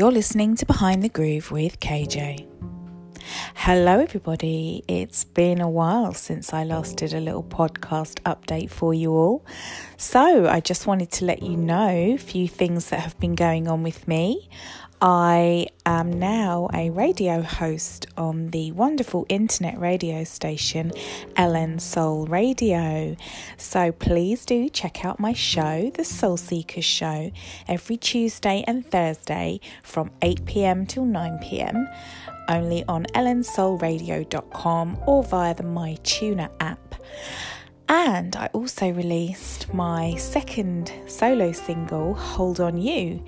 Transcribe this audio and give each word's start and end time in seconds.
You're 0.00 0.10
listening 0.10 0.56
to 0.56 0.64
Behind 0.64 1.02
the 1.02 1.10
Groove 1.10 1.50
with 1.50 1.78
KayJay. 1.78 2.48
Hello, 3.54 4.00
everybody. 4.00 4.82
It's 4.88 5.24
been 5.24 5.60
a 5.60 5.68
while 5.68 6.14
since 6.14 6.54
I 6.54 6.64
last 6.64 6.96
did 6.96 7.12
a 7.12 7.20
little 7.20 7.42
podcast 7.42 8.14
update 8.22 8.70
for 8.70 8.94
you 8.94 9.12
all. 9.12 9.44
So, 9.98 10.48
I 10.48 10.60
just 10.60 10.86
wanted 10.86 11.12
to 11.12 11.26
let 11.26 11.42
you 11.42 11.54
know 11.54 12.14
a 12.14 12.16
few 12.16 12.48
things 12.48 12.88
that 12.88 13.00
have 13.00 13.20
been 13.20 13.34
going 13.34 13.68
on 13.68 13.82
with 13.82 14.08
me. 14.08 14.48
I 15.02 15.68
am 15.86 16.18
now 16.18 16.68
a 16.74 16.90
radio 16.90 17.40
host 17.40 18.06
on 18.18 18.50
the 18.50 18.70
wonderful 18.72 19.24
internet 19.30 19.80
radio 19.80 20.24
station 20.24 20.92
LN 21.36 21.80
Soul 21.80 22.26
Radio. 22.26 23.16
So 23.56 23.92
please 23.92 24.44
do 24.44 24.68
check 24.68 25.02
out 25.02 25.18
my 25.18 25.32
show, 25.32 25.90
The 25.94 26.04
Soul 26.04 26.36
Seekers 26.36 26.84
Show, 26.84 27.30
every 27.66 27.96
Tuesday 27.96 28.62
and 28.66 28.84
Thursday 28.84 29.60
from 29.82 30.10
8 30.20 30.44
pm 30.44 30.84
till 30.84 31.06
9 31.06 31.38
pm, 31.38 31.88
only 32.50 32.84
on 32.84 33.06
lnsoulradio.com 33.14 34.98
or 35.06 35.24
via 35.24 35.54
the 35.54 35.62
MyTuner 35.62 36.50
app. 36.60 36.94
And 37.88 38.36
I 38.36 38.48
also 38.52 38.90
released 38.90 39.72
my 39.72 40.14
second 40.16 40.92
solo 41.06 41.52
single, 41.52 42.12
Hold 42.12 42.60
On 42.60 42.76
You 42.76 43.24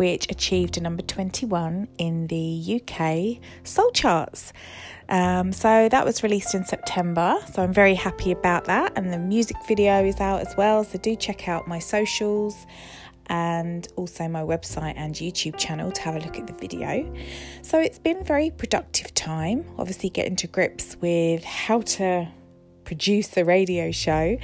which 0.00 0.26
achieved 0.30 0.78
a 0.78 0.80
number 0.80 1.02
21 1.02 1.86
in 1.98 2.26
the 2.28 2.80
UK 2.80 3.36
soul 3.64 3.90
charts. 3.90 4.50
Um, 5.10 5.52
so 5.52 5.90
that 5.90 6.06
was 6.06 6.22
released 6.22 6.54
in 6.54 6.64
September. 6.64 7.36
So 7.52 7.62
I'm 7.62 7.74
very 7.74 7.94
happy 7.94 8.32
about 8.32 8.64
that. 8.64 8.94
And 8.96 9.12
the 9.12 9.18
music 9.18 9.58
video 9.68 10.02
is 10.02 10.18
out 10.18 10.40
as 10.40 10.56
well. 10.56 10.84
So 10.84 10.96
do 10.96 11.14
check 11.16 11.48
out 11.50 11.68
my 11.68 11.78
socials 11.78 12.66
and 13.26 13.88
also 13.96 14.26
my 14.26 14.40
website 14.40 14.94
and 14.96 15.14
YouTube 15.14 15.58
channel 15.58 15.92
to 15.92 16.00
have 16.00 16.16
a 16.16 16.20
look 16.20 16.38
at 16.38 16.46
the 16.46 16.54
video. 16.54 17.14
So 17.60 17.78
it's 17.78 17.98
been 17.98 18.20
a 18.22 18.24
very 18.24 18.50
productive 18.50 19.12
time, 19.12 19.66
obviously 19.76 20.08
getting 20.08 20.36
to 20.36 20.46
grips 20.46 20.96
with 21.02 21.44
how 21.44 21.82
to 21.82 22.26
produce 22.90 23.28
the 23.28 23.44
radio 23.44 23.92
show, 23.92 24.36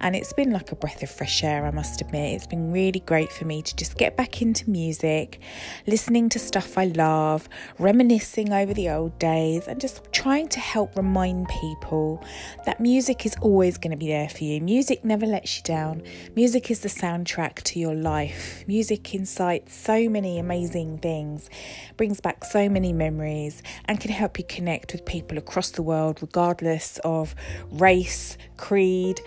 and 0.00 0.14
it's 0.14 0.34
been 0.34 0.50
like 0.50 0.70
a 0.70 0.76
breath 0.76 1.02
of 1.02 1.08
fresh 1.08 1.42
air, 1.42 1.64
I 1.64 1.70
must 1.70 2.02
admit. 2.02 2.34
It's 2.34 2.46
been 2.46 2.70
really 2.70 3.00
great 3.00 3.32
for 3.32 3.46
me 3.46 3.62
to 3.62 3.74
just 3.76 3.96
get 3.96 4.14
back 4.14 4.42
into 4.42 4.68
music, 4.68 5.40
listening 5.86 6.28
to 6.28 6.38
stuff 6.38 6.76
I 6.76 6.84
love, 6.84 7.48
reminiscing 7.78 8.52
over 8.52 8.74
the 8.74 8.90
old 8.90 9.18
days, 9.18 9.66
and 9.66 9.80
just 9.80 10.12
trying 10.12 10.48
to 10.48 10.60
help 10.60 10.94
remind 10.98 11.48
people 11.48 12.22
that 12.66 12.78
music 12.78 13.24
is 13.24 13.34
always 13.40 13.78
going 13.78 13.92
to 13.92 13.96
be 13.96 14.08
there 14.08 14.28
for 14.28 14.44
you. 14.44 14.60
Music 14.60 15.02
never 15.02 15.24
lets 15.24 15.56
you 15.56 15.62
down. 15.62 16.02
Music 16.36 16.70
is 16.70 16.80
the 16.80 16.90
soundtrack 16.90 17.62
to 17.62 17.78
your 17.78 17.94
life. 17.94 18.64
Music 18.66 19.14
incites 19.14 19.74
so 19.74 20.10
many 20.10 20.38
amazing 20.38 20.98
things, 20.98 21.48
brings 21.96 22.20
back 22.20 22.44
so 22.44 22.68
many 22.68 22.92
memories, 22.92 23.62
and 23.86 23.98
can 23.98 24.10
help 24.10 24.38
you 24.38 24.44
connect 24.44 24.92
with 24.92 25.06
people 25.06 25.38
across 25.38 25.70
the 25.70 25.82
world, 25.82 26.18
regardless 26.20 26.98
of 27.02 27.34
race 27.70 27.93
race, 27.94 28.36
creed, 28.56 29.20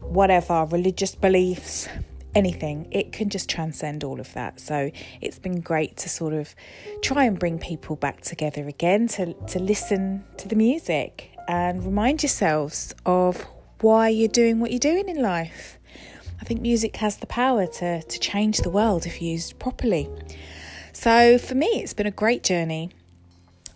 whatever, 0.00 0.66
religious 0.70 1.14
beliefs, 1.14 1.88
anything. 2.34 2.86
It 2.90 3.12
can 3.12 3.30
just 3.30 3.48
transcend 3.48 4.04
all 4.04 4.20
of 4.20 4.32
that. 4.34 4.60
So 4.60 4.90
it's 5.20 5.38
been 5.38 5.60
great 5.60 5.96
to 5.98 6.08
sort 6.08 6.34
of 6.34 6.54
try 7.02 7.24
and 7.24 7.38
bring 7.38 7.58
people 7.58 7.96
back 7.96 8.20
together 8.20 8.68
again 8.68 9.08
to, 9.08 9.32
to 9.52 9.58
listen 9.58 10.24
to 10.36 10.48
the 10.48 10.56
music 10.56 11.30
and 11.48 11.84
remind 11.84 12.22
yourselves 12.22 12.94
of 13.06 13.46
why 13.80 14.08
you're 14.08 14.28
doing 14.28 14.60
what 14.60 14.70
you're 14.70 14.90
doing 14.92 15.08
in 15.08 15.22
life. 15.22 15.78
I 16.40 16.44
think 16.44 16.60
music 16.60 16.96
has 16.96 17.16
the 17.16 17.26
power 17.26 17.66
to, 17.66 18.02
to 18.02 18.18
change 18.18 18.58
the 18.58 18.70
world 18.70 19.06
if 19.06 19.22
used 19.22 19.58
properly. 19.58 20.08
So 20.92 21.38
for 21.38 21.54
me, 21.54 21.80
it's 21.82 21.94
been 21.94 22.06
a 22.06 22.18
great 22.24 22.42
journey 22.42 22.90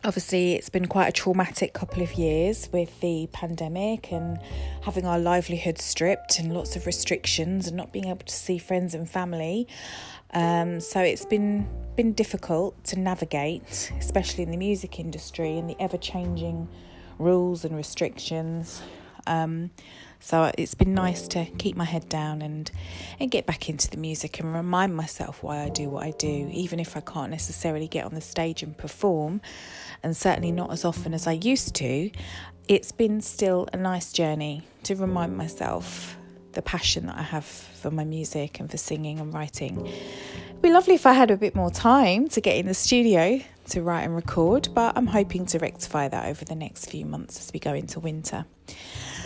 obviously 0.07 0.53
it's 0.53 0.69
been 0.69 0.87
quite 0.87 1.09
a 1.09 1.13
traumatic 1.13 1.73
couple 1.73 2.01
of 2.01 2.15
years 2.15 2.69
with 2.73 3.01
the 3.01 3.29
pandemic 3.33 4.13
and 4.13 4.39
having 4.83 5.05
our 5.05 5.19
livelihood 5.19 5.79
stripped 5.79 6.39
and 6.39 6.55
lots 6.55 6.77
of 6.77 6.87
restrictions 6.87 7.67
and 7.67 7.77
not 7.77 7.93
being 7.93 8.07
able 8.07 8.25
to 8.25 8.33
see 8.33 8.57
friends 8.57 8.95
and 8.95 9.11
family. 9.11 9.67
Um, 10.33 10.79
so 10.81 11.01
it's 11.01 11.25
been 11.25 11.69
been 11.97 12.13
difficult 12.13 12.85
to 12.85 12.99
navigate 12.99 13.91
especially 13.99 14.45
in 14.45 14.51
the 14.51 14.59
music 14.59 15.01
industry 15.01 15.57
and 15.57 15.69
the 15.69 15.77
ever 15.81 15.97
changing 15.97 16.69
rules 17.19 17.65
and 17.65 17.75
restrictions. 17.75 18.83
Um, 19.27 19.71
so 20.21 20.53
it's 20.57 20.75
been 20.75 20.95
nice 20.95 21.27
to 21.29 21.47
keep 21.59 21.77
my 21.77 21.85
head 21.85 22.09
down 22.09 22.43
and 22.43 22.71
and 23.19 23.31
get 23.31 23.47
back 23.47 23.69
into 23.69 23.91
the 23.91 23.97
music 23.97 24.41
and 24.41 24.55
remind 24.55 24.95
myself 24.95 25.43
why 25.43 25.63
I 25.63 25.69
do 25.69 25.89
what 25.89 26.05
I 26.05 26.13
do, 26.13 26.49
even 26.53 26.79
if 26.79 26.97
I 26.97 27.01
can't 27.01 27.31
necessarily 27.31 27.89
get 27.89 28.05
on 28.05 28.15
the 28.15 28.21
stage 28.21 28.63
and 28.63 28.77
perform, 28.77 29.41
and 30.07 30.17
certainly 30.17 30.53
not 30.53 30.71
as 30.71 30.85
often 30.85 31.13
as 31.13 31.27
I 31.27 31.33
used 31.33 31.75
to. 31.75 32.13
It's 32.69 32.93
been 32.93 33.21
still 33.21 33.69
a 33.73 33.77
nice 33.77 34.13
journey 34.13 34.63
to 34.85 34.95
remind 34.95 35.37
myself 35.37 36.17
the 36.53 36.63
passion 36.63 37.07
that 37.07 37.19
I 37.19 37.23
have 37.23 37.45
for 37.45 37.91
my 37.91 38.05
music 38.05 38.61
and 38.61 38.71
for 38.71 38.77
singing 38.77 39.19
and 39.19 39.35
writing. 39.35 39.85
It'd 39.85 40.63
be 40.63 40.71
lovely 40.71 40.95
if 40.95 41.07
I 41.07 41.13
had 41.13 41.33
a 41.33 41.37
bit 41.37 41.57
more 41.57 41.73
time 41.73 42.29
to 42.29 42.41
get 42.41 42.55
in 42.55 42.67
the 42.67 42.75
studio 42.75 43.41
to 43.71 43.83
write 43.83 44.05
and 44.05 44.15
record, 44.15 44.69
but 44.75 44.97
I'm 44.97 45.09
hoping 45.09 45.45
to 45.47 45.59
rectify 45.59 46.07
that 46.07 46.27
over 46.27 46.45
the 46.45 46.55
next 46.55 46.89
few 46.89 47.05
months 47.05 47.41
as 47.41 47.53
we 47.53 47.59
go 47.59 47.75
into 47.75 47.99
winter. 47.99 48.47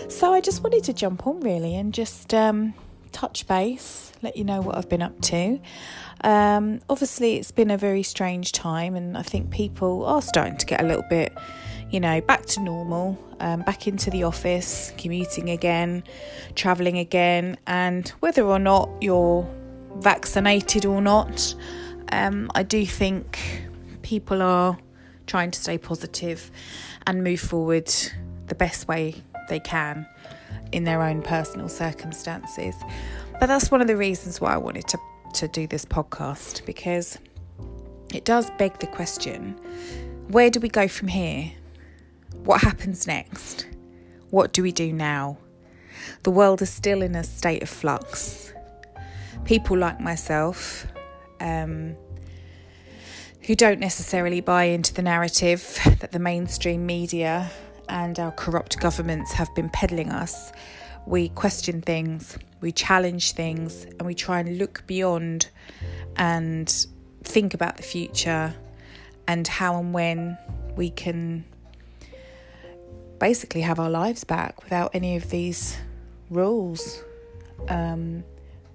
So 0.09 0.33
I 0.33 0.41
just 0.41 0.63
wanted 0.63 0.85
to 0.85 0.95
jump 0.95 1.27
on 1.27 1.41
really 1.41 1.77
and 1.77 1.93
just 1.93 2.33
um, 2.33 2.73
touch 3.21 3.47
base, 3.47 4.13
let 4.23 4.35
you 4.39 4.45
know 4.45 4.63
what 4.63 4.79
I've 4.79 4.89
been 4.89 5.03
up 5.03 5.21
to. 5.21 5.61
Um, 6.23 6.81
obviously, 6.89 7.37
it's 7.37 7.51
been 7.51 7.71
a 7.71 7.77
very 7.77 8.03
strange 8.03 8.53
time, 8.53 8.97
and 8.97 9.19
I 9.19 9.21
think 9.21 9.51
people 9.51 10.07
are 10.07 10.23
starting 10.23 10.57
to 10.57 10.65
get 10.65 10.81
a 10.81 10.85
little 10.85 11.05
bit, 11.11 11.37
you 11.91 12.01
know, 12.01 12.23
back 12.23 12.47
to 12.47 12.61
normal, 12.63 13.19
um, 13.39 13.61
back 13.61 13.87
into 13.87 14.09
the 14.09 14.23
office, 14.23 14.95
commuting 14.97 15.51
again, 15.51 16.03
traveling 16.55 16.97
again, 16.97 17.59
and 17.67 18.09
whether 18.21 18.43
or 18.43 18.59
not 18.59 18.89
you're 19.03 19.47
vaccinated 19.97 20.87
or 20.87 21.03
not, 21.03 21.55
um, 22.13 22.51
I 22.55 22.63
do 22.63 22.87
think 22.87 23.39
people 24.01 24.41
are 24.41 24.79
trying 25.27 25.51
to 25.51 25.61
stay 25.61 25.77
positive 25.77 26.51
and 27.07 27.23
move 27.23 27.41
forward 27.41 27.93
the 28.47 28.55
best 28.55 28.89
way 28.89 29.15
they 29.51 29.61
can 29.61 30.07
in 30.73 30.85
their 30.85 31.03
own 31.03 31.23
personal 31.23 31.69
circumstances. 31.69 32.75
But 33.39 33.47
that's 33.47 33.71
one 33.71 33.81
of 33.81 33.87
the 33.87 33.97
reasons 33.97 34.41
why 34.41 34.55
I 34.55 34.57
wanted 34.59 34.87
to, 34.89 34.99
to 35.35 35.49
do 35.49 35.67
this 35.67 35.85
podcast 35.85 36.65
because 36.67 37.19
it 38.13 38.25
does 38.25 38.51
beg 38.59 38.79
the 38.79 38.87
question 38.87 39.59
where 40.29 40.51
do 40.51 40.61
we 40.61 40.69
go 40.69 40.87
from 40.87 41.09
here? 41.09 41.51
What 42.45 42.61
happens 42.61 43.07
next? 43.07 43.67
What 44.31 44.53
do 44.53 44.63
we 44.63 44.71
do 44.71 44.93
now? 44.93 45.39
The 46.23 46.31
world 46.31 46.63
is 46.63 46.71
still 46.71 47.03
in 47.03 47.17
a 47.17 47.25
state 47.25 47.63
of 47.65 47.69
flux. 47.69 48.53
People 49.45 49.77
like 49.77 49.99
myself, 49.99 50.87
um, 51.41 51.97
who 53.47 53.55
don't 53.57 53.81
necessarily 53.81 54.41
buy 54.41 54.65
into 54.65 54.95
the 54.95 55.03
narrative 55.03 55.79
that 55.99 56.13
the 56.13 56.19
mainstream 56.19 56.87
media 56.87 57.51
and 57.91 58.19
our 58.19 58.33
corrupt 58.33 58.81
governments 58.81 59.33
have 59.33 59.55
been 59.55 59.69
peddling 59.69 60.11
us, 60.11 60.53
we 61.07 61.29
question 61.31 61.83
things, 61.83 62.39
we 62.61 62.73
challenge 62.73 63.33
things, 63.33 63.85
and 63.85 64.03
we 64.03 64.15
try 64.15 64.41
and 64.41 64.59
look 64.59 64.85
beyond 64.87 65.49
and 66.17 66.87
think 67.23 67.53
about 67.53 67.77
the 67.77 67.83
future 67.83 68.55
and 69.27 69.47
how 69.47 69.79
and 69.79 69.93
when 69.93 70.39
we 70.77 70.91
can 70.91 71.45
basically 73.19 73.61
have 73.61 73.79
our 73.79 73.91
lives 73.91 74.25
back 74.25 74.63
without 74.63 74.91
any 74.95 75.17
of 75.17 75.29
these 75.31 75.77
rules 76.31 77.03
um, 77.69 78.25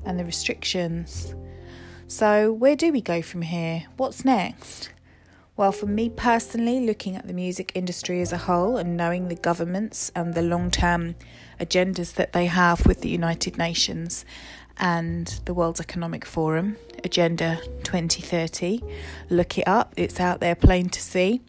and 0.06 0.20
the 0.20 0.26
restrictions. 0.26 1.34
So, 2.08 2.54
where 2.54 2.76
do 2.76 2.92
we 2.92 3.02
go 3.02 3.22
from 3.22 3.42
here? 3.42 3.86
What's 3.98 4.24
next? 4.24 4.92
Well, 5.57 5.72
for 5.72 5.86
me 5.86 6.10
personally, 6.10 6.86
looking 6.86 7.16
at 7.16 7.28
the 7.28 7.34
music 7.34 7.72
industry 7.75 8.19
as 8.19 8.34
a 8.34 8.38
whole 8.38 8.75
and 8.75 8.98
knowing 8.98 9.30
the 9.30 9.36
governments 9.36 10.12
and 10.13 10.34
the 10.34 10.42
long 10.42 10.69
term 10.69 11.16
agendas 11.62 12.16
that 12.16 12.34
they 12.34 12.48
have 12.48 12.86
with 12.86 13.00
the 13.00 13.07
United 13.07 13.57
Nations 13.57 14.25
and 14.75 15.28
the 15.46 15.54
World 15.54 15.80
Economic 15.80 16.25
Forum, 16.25 16.75
Agenda 17.06 17.62
2030, 17.84 18.81
look 19.30 19.57
it 19.57 19.66
up, 19.66 19.94
it's 19.96 20.19
out 20.19 20.42
there 20.42 20.56
plain 20.56 20.90
to 20.90 21.02
see. 21.02 21.40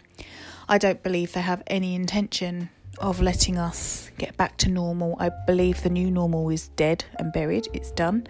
I 0.68 0.78
don't 0.78 1.02
believe 1.02 1.32
they 1.32 1.40
have 1.40 1.64
any 1.66 1.96
intention 1.96 2.70
of 2.98 3.20
letting 3.20 3.58
us 3.58 4.12
get 4.18 4.36
back 4.36 4.56
to 4.58 4.70
normal. 4.70 5.16
I 5.18 5.32
believe 5.48 5.82
the 5.82 5.90
new 5.90 6.12
normal 6.12 6.48
is 6.50 6.68
dead 6.68 7.04
and 7.18 7.32
buried, 7.32 7.66
it's 7.72 7.90
done. 7.90 8.28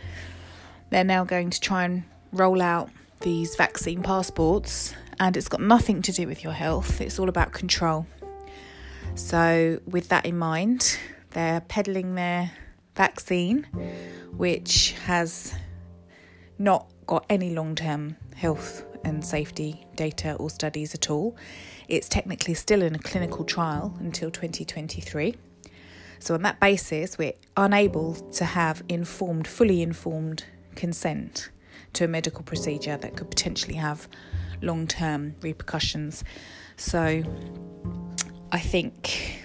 They're 0.88 1.04
now 1.04 1.24
going 1.24 1.50
to 1.50 1.60
try 1.60 1.84
and 1.84 2.04
roll 2.32 2.62
out 2.62 2.88
these 3.20 3.56
vaccine 3.56 4.02
passports 4.02 4.94
and 5.18 5.36
it's 5.36 5.48
got 5.48 5.60
nothing 5.60 6.02
to 6.02 6.12
do 6.12 6.26
with 6.26 6.44
your 6.44 6.52
health, 6.52 7.00
it's 7.00 7.18
all 7.18 7.28
about 7.28 7.52
control. 7.52 8.06
So, 9.14 9.80
with 9.86 10.08
that 10.08 10.26
in 10.26 10.36
mind, 10.36 10.98
they're 11.30 11.60
peddling 11.62 12.14
their 12.14 12.50
vaccine, 12.94 13.64
which 14.32 14.92
has 15.04 15.54
not 16.58 16.90
got 17.06 17.24
any 17.30 17.54
long 17.54 17.74
term 17.74 18.16
health 18.34 18.84
and 19.04 19.24
safety 19.24 19.86
data 19.94 20.34
or 20.34 20.50
studies 20.50 20.94
at 20.94 21.10
all. 21.10 21.36
It's 21.88 22.08
technically 22.08 22.54
still 22.54 22.82
in 22.82 22.94
a 22.94 22.98
clinical 22.98 23.44
trial 23.44 23.94
until 24.00 24.30
2023. 24.30 25.36
So, 26.18 26.34
on 26.34 26.42
that 26.42 26.60
basis, 26.60 27.16
we're 27.16 27.34
unable 27.56 28.14
to 28.14 28.44
have 28.44 28.82
informed, 28.88 29.46
fully 29.46 29.82
informed 29.82 30.44
consent 30.74 31.50
to 31.94 32.04
a 32.04 32.08
medical 32.08 32.42
procedure 32.42 32.96
that 32.96 33.16
could 33.16 33.30
potentially 33.30 33.76
have 33.76 34.08
long 34.62 34.86
term 34.86 35.36
repercussions. 35.42 36.24
So, 36.76 37.22
I 38.52 38.58
think 38.58 39.42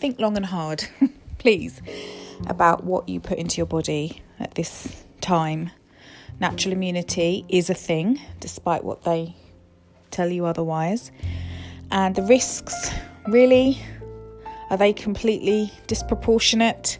think 0.00 0.18
long 0.18 0.36
and 0.36 0.46
hard, 0.46 0.82
please, 1.38 1.82
about 2.46 2.84
what 2.84 3.06
you 3.08 3.20
put 3.20 3.36
into 3.36 3.58
your 3.58 3.66
body 3.66 4.22
at 4.38 4.54
this 4.54 5.04
time. 5.20 5.70
Natural 6.40 6.72
immunity 6.72 7.44
is 7.50 7.68
a 7.68 7.74
thing, 7.74 8.18
despite 8.40 8.82
what 8.82 9.02
they 9.04 9.36
tell 10.10 10.30
you 10.30 10.46
otherwise. 10.46 11.12
And 11.90 12.14
the 12.14 12.22
risks, 12.22 12.90
really, 13.28 13.78
are 14.70 14.78
they 14.78 14.94
completely 14.94 15.70
disproportionate 15.86 16.98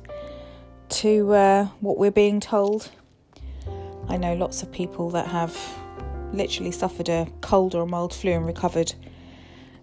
to 0.90 1.32
uh, 1.32 1.64
what 1.81 1.96
we're 1.96 2.10
being 2.10 2.38
told? 2.38 2.90
I 4.08 4.19
know 4.19 4.34
lots 4.34 4.62
of 4.62 4.70
people 4.70 5.08
that 5.10 5.28
have 5.28 5.56
literally 6.32 6.70
suffered 6.70 7.08
a 7.08 7.26
cold 7.40 7.74
or 7.74 7.82
a 7.82 7.86
mild 7.86 8.14
flu 8.14 8.32
and 8.32 8.46
recovered, 8.46 8.92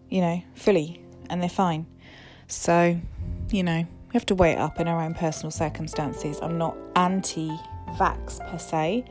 you 0.10 0.22
know, 0.22 0.42
fully, 0.56 1.02
and 1.30 1.42
they're 1.42 1.50
fine. 1.50 1.86
So, 2.48 3.00
you 3.52 3.64
know, 3.64 3.86
we 4.08 4.14
have 4.14 4.26
to 4.28 4.36
weigh 4.36 4.54
it 4.54 4.58
up 4.58 4.80
in 4.80 4.88
our 4.88 5.02
own 5.02 5.14
personal 5.14 5.52
circumstances. 5.52 6.40
I'm 6.42 6.58
not 6.58 6.78
anti 6.96 7.50
vax 7.98 8.40
per 8.50 8.58
se, 8.58 9.06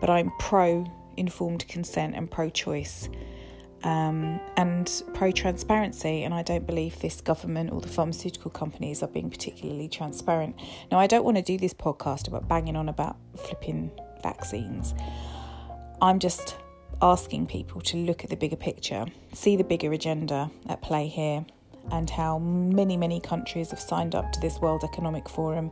but 0.00 0.10
I'm 0.10 0.30
pro 0.38 0.84
informed 1.16 1.66
consent 1.68 2.14
and 2.14 2.30
pro 2.30 2.50
choice. 2.50 3.08
Um, 3.82 4.40
and 4.56 4.90
pro 5.12 5.30
transparency. 5.30 6.22
And 6.22 6.32
I 6.32 6.42
don't 6.42 6.66
believe 6.66 6.98
this 7.00 7.20
government 7.20 7.70
or 7.70 7.82
the 7.82 7.88
pharmaceutical 7.88 8.50
companies 8.50 9.02
are 9.02 9.08
being 9.08 9.28
particularly 9.28 9.88
transparent. 9.88 10.56
Now, 10.90 10.98
I 10.98 11.06
don't 11.06 11.22
want 11.22 11.36
to 11.36 11.42
do 11.42 11.58
this 11.58 11.74
podcast 11.74 12.26
about 12.26 12.48
banging 12.48 12.76
on 12.76 12.88
about 12.88 13.18
flipping 13.36 13.90
vaccines. 14.22 14.94
I'm 16.00 16.18
just 16.18 16.56
asking 17.04 17.46
people 17.46 17.82
to 17.82 17.98
look 17.98 18.24
at 18.24 18.30
the 18.30 18.36
bigger 18.36 18.56
picture, 18.56 19.04
see 19.34 19.56
the 19.56 19.62
bigger 19.62 19.92
agenda 19.92 20.50
at 20.70 20.80
play 20.80 21.06
here, 21.06 21.44
and 21.92 22.08
how 22.08 22.38
many, 22.38 22.96
many 22.96 23.20
countries 23.20 23.70
have 23.70 23.78
signed 23.78 24.14
up 24.14 24.32
to 24.32 24.40
this 24.40 24.58
World 24.58 24.82
Economic 24.82 25.28
Forum 25.28 25.70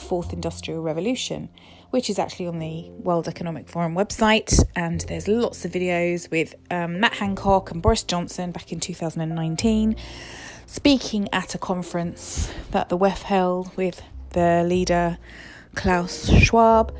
Fourth 0.00 0.32
Industrial 0.32 0.82
Revolution, 0.82 1.48
which 1.90 2.10
is 2.10 2.18
actually 2.18 2.48
on 2.48 2.58
the 2.58 2.90
World 2.90 3.28
Economic 3.28 3.68
Forum 3.68 3.94
website. 3.94 4.64
And 4.74 5.02
there's 5.02 5.28
lots 5.28 5.64
of 5.64 5.70
videos 5.70 6.28
with 6.32 6.56
um, 6.72 6.98
Matt 6.98 7.14
Hancock 7.14 7.70
and 7.70 7.80
Boris 7.80 8.02
Johnson 8.02 8.50
back 8.50 8.72
in 8.72 8.80
2019 8.80 9.94
speaking 10.66 11.28
at 11.32 11.54
a 11.54 11.58
conference 11.58 12.52
that 12.72 12.88
the 12.88 12.98
WEF 12.98 13.22
held 13.22 13.76
with 13.76 14.02
the 14.30 14.64
leader 14.66 15.18
Klaus 15.76 16.28
Schwab, 16.30 16.92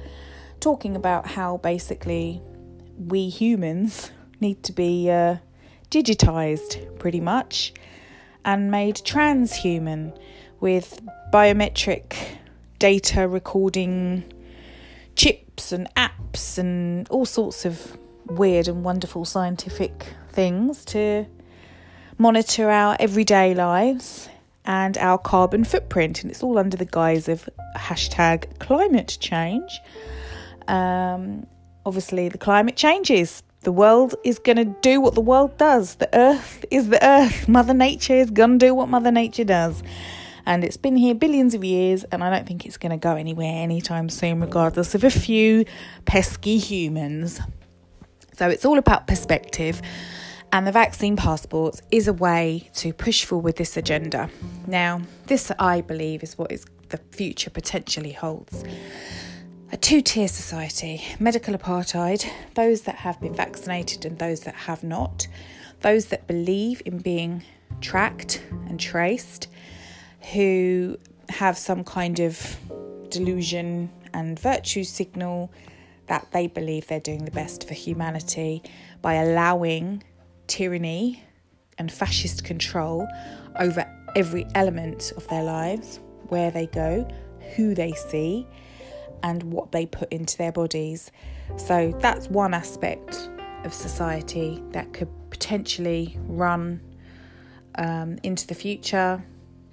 talking 0.60 0.94
about 0.94 1.26
how 1.26 1.56
basically 1.56 2.40
we 2.98 3.28
humans 3.28 4.10
need 4.40 4.62
to 4.64 4.72
be 4.72 5.10
uh, 5.10 5.36
digitized 5.90 6.98
pretty 6.98 7.20
much 7.20 7.72
and 8.44 8.70
made 8.70 8.96
transhuman 8.96 10.16
with 10.60 11.00
biometric 11.32 12.16
data 12.78 13.26
recording 13.28 14.24
chips 15.16 15.72
and 15.72 15.88
apps 15.94 16.58
and 16.58 17.08
all 17.08 17.24
sorts 17.24 17.64
of 17.64 17.96
weird 18.26 18.68
and 18.68 18.84
wonderful 18.84 19.24
scientific 19.24 20.12
things 20.30 20.84
to 20.84 21.26
monitor 22.18 22.70
our 22.70 22.96
everyday 22.98 23.54
lives 23.54 24.28
and 24.64 24.96
our 24.98 25.18
carbon 25.18 25.64
footprint. 25.64 26.22
And 26.22 26.30
it's 26.30 26.42
all 26.42 26.58
under 26.58 26.76
the 26.76 26.86
guise 26.86 27.28
of 27.28 27.48
hashtag 27.76 28.58
climate 28.58 29.16
change. 29.20 29.80
Um, 30.68 31.46
obviously, 31.86 32.28
the 32.28 32.38
climate 32.38 32.76
changes. 32.76 33.42
The 33.62 33.72
world 33.72 34.14
is 34.24 34.38
going 34.38 34.56
to 34.56 34.66
do 34.82 35.00
what 35.00 35.14
the 35.14 35.20
world 35.20 35.56
does. 35.56 35.94
The 35.96 36.08
earth 36.16 36.64
is 36.70 36.88
the 36.88 37.04
earth. 37.06 37.48
Mother 37.48 37.74
Nature 37.74 38.14
is 38.14 38.30
going 38.30 38.58
to 38.58 38.66
do 38.66 38.74
what 38.74 38.88
Mother 38.88 39.10
Nature 39.10 39.44
does. 39.44 39.82
And 40.46 40.62
it's 40.62 40.76
been 40.76 40.96
here 40.96 41.14
billions 41.14 41.54
of 41.54 41.64
years, 41.64 42.04
and 42.04 42.22
I 42.22 42.28
don't 42.28 42.46
think 42.46 42.66
it's 42.66 42.76
going 42.76 42.90
to 42.90 42.98
go 42.98 43.16
anywhere 43.16 43.62
anytime 43.62 44.10
soon, 44.10 44.40
regardless 44.40 44.94
of 44.94 45.02
a 45.02 45.10
few 45.10 45.64
pesky 46.04 46.58
humans. 46.58 47.40
So 48.34 48.50
it's 48.50 48.66
all 48.66 48.76
about 48.76 49.06
perspective. 49.06 49.80
And 50.52 50.66
the 50.66 50.72
vaccine 50.72 51.16
passports 51.16 51.80
is 51.90 52.06
a 52.06 52.12
way 52.12 52.68
to 52.74 52.92
push 52.92 53.24
forward 53.24 53.56
this 53.56 53.76
agenda. 53.76 54.28
Now, 54.66 55.00
this, 55.26 55.50
I 55.58 55.80
believe, 55.80 56.22
is 56.22 56.36
what 56.36 56.52
is 56.52 56.66
the 56.90 56.98
future 56.98 57.50
potentially 57.50 58.12
holds 58.12 58.62
a 59.74 59.76
two 59.76 60.00
tier 60.00 60.28
society. 60.28 61.04
Medical 61.18 61.52
apartheid, 61.52 62.24
those 62.54 62.82
that 62.82 62.94
have 62.94 63.20
been 63.20 63.34
vaccinated 63.34 64.04
and 64.04 64.16
those 64.20 64.42
that 64.42 64.54
have 64.54 64.84
not, 64.84 65.26
those 65.80 66.06
that 66.06 66.28
believe 66.28 66.80
in 66.86 66.98
being 66.98 67.42
tracked 67.80 68.40
and 68.68 68.78
traced, 68.78 69.48
who 70.32 70.96
have 71.28 71.58
some 71.58 71.82
kind 71.82 72.20
of 72.20 72.56
delusion 73.08 73.90
and 74.14 74.38
virtue 74.38 74.84
signal 74.84 75.50
that 76.06 76.24
they 76.30 76.46
believe 76.46 76.86
they're 76.86 77.00
doing 77.00 77.24
the 77.24 77.32
best 77.32 77.66
for 77.66 77.74
humanity 77.74 78.62
by 79.02 79.14
allowing 79.14 80.04
tyranny 80.46 81.20
and 81.78 81.90
fascist 81.90 82.44
control 82.44 83.08
over 83.58 83.84
every 84.14 84.46
element 84.54 85.12
of 85.16 85.26
their 85.26 85.42
lives, 85.42 85.98
where 86.28 86.52
they 86.52 86.68
go, 86.68 87.08
who 87.56 87.74
they 87.74 87.90
see, 87.90 88.46
and 89.22 89.42
what 89.44 89.72
they 89.72 89.86
put 89.86 90.12
into 90.12 90.36
their 90.38 90.52
bodies. 90.52 91.10
So 91.56 91.96
that's 92.00 92.28
one 92.28 92.54
aspect 92.54 93.28
of 93.64 93.72
society 93.72 94.62
that 94.72 94.92
could 94.92 95.08
potentially 95.30 96.18
run 96.26 96.80
um, 97.76 98.18
into 98.22 98.46
the 98.46 98.54
future. 98.54 99.24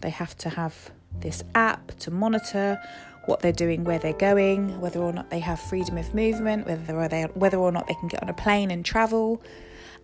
They 0.02 0.10
have 0.10 0.36
to 0.38 0.50
have 0.50 0.92
this 1.20 1.44
app 1.56 1.92
to 2.00 2.12
monitor 2.12 2.80
what 3.26 3.42
they're 3.42 3.52
doing, 3.52 3.84
where 3.84 4.00
they're 4.00 4.14
going, 4.14 4.80
whether 4.82 5.00
or 5.00 5.14
not 5.14 5.30
they 5.30 5.40
have 5.40 5.60
freedom 5.60 5.98
of 5.98 6.14
movement, 6.16 6.66
whether 6.66 6.96
or, 6.96 7.08
they, 7.08 7.24
whether 7.36 7.58
or 7.58 7.72
not 7.72 7.88
they 7.88 7.94
can 7.96 8.08
get 8.08 8.24
on 8.24 8.30
a 8.30 8.34
plane 8.34 8.72
and 8.72 8.84
travel. 8.84 9.42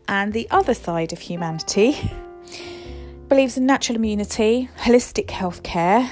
And 0.08 0.34
the 0.34 0.48
other 0.52 0.74
side 0.74 1.14
of 1.14 1.20
humanity 1.20 1.98
believes 3.28 3.58
in 3.58 3.66
natural 3.66 3.96
immunity, 3.96 4.70
holistic 4.78 5.28
healthcare, 5.28 6.10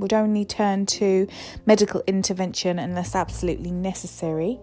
would 0.00 0.12
only 0.12 0.44
turn 0.44 0.86
to 0.86 1.28
medical 1.66 2.02
intervention 2.06 2.78
unless 2.78 3.14
absolutely 3.14 3.70
necessary, 3.70 4.58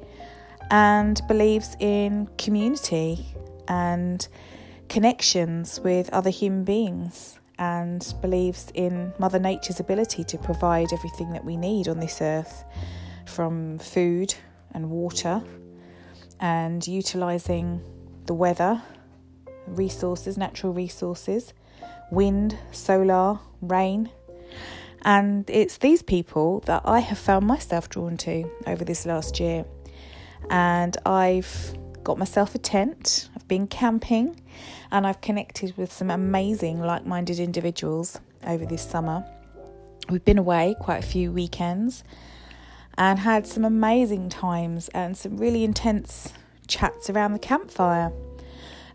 and 0.69 1.21
believes 1.27 1.75
in 1.79 2.27
community 2.37 3.25
and 3.67 4.27
connections 4.89 5.79
with 5.79 6.09
other 6.09 6.29
human 6.29 6.63
beings, 6.63 7.39
and 7.59 8.13
believes 8.21 8.71
in 8.73 9.13
Mother 9.17 9.39
Nature's 9.39 9.79
ability 9.79 10.23
to 10.25 10.37
provide 10.37 10.93
everything 10.93 11.31
that 11.31 11.43
we 11.45 11.57
need 11.57 11.87
on 11.87 11.99
this 11.99 12.21
earth 12.21 12.63
from 13.25 13.79
food 13.79 14.33
and 14.71 14.89
water 14.89 15.41
and 16.39 16.85
utilizing 16.87 17.81
the 18.25 18.33
weather, 18.33 18.81
resources, 19.65 20.37
natural 20.37 20.71
resources, 20.73 21.53
wind, 22.11 22.57
solar, 22.71 23.39
rain, 23.61 24.09
and 25.03 25.49
it's 25.49 25.77
these 25.77 26.01
people 26.01 26.61
that 26.61 26.81
I 26.85 26.99
have 26.99 27.17
found 27.17 27.45
myself 27.45 27.89
drawn 27.89 28.17
to 28.17 28.49
over 28.65 28.83
this 28.83 29.05
last 29.05 29.39
year. 29.39 29.65
And 30.49 30.95
I've 31.05 31.77
got 32.03 32.17
myself 32.17 32.55
a 32.55 32.57
tent, 32.57 33.29
I've 33.35 33.47
been 33.47 33.67
camping, 33.67 34.41
and 34.91 35.05
I've 35.05 35.21
connected 35.21 35.75
with 35.77 35.91
some 35.91 36.09
amazing 36.09 36.79
like 36.79 37.05
minded 37.05 37.39
individuals 37.39 38.19
over 38.45 38.65
this 38.65 38.81
summer. 38.81 39.25
We've 40.09 40.23
been 40.23 40.37
away 40.37 40.75
quite 40.79 41.03
a 41.03 41.07
few 41.07 41.31
weekends 41.31 42.03
and 42.97 43.19
had 43.19 43.45
some 43.45 43.65
amazing 43.65 44.29
times 44.29 44.89
and 44.89 45.17
some 45.17 45.37
really 45.37 45.63
intense 45.63 46.33
chats 46.67 47.09
around 47.09 47.33
the 47.33 47.39
campfire 47.39 48.11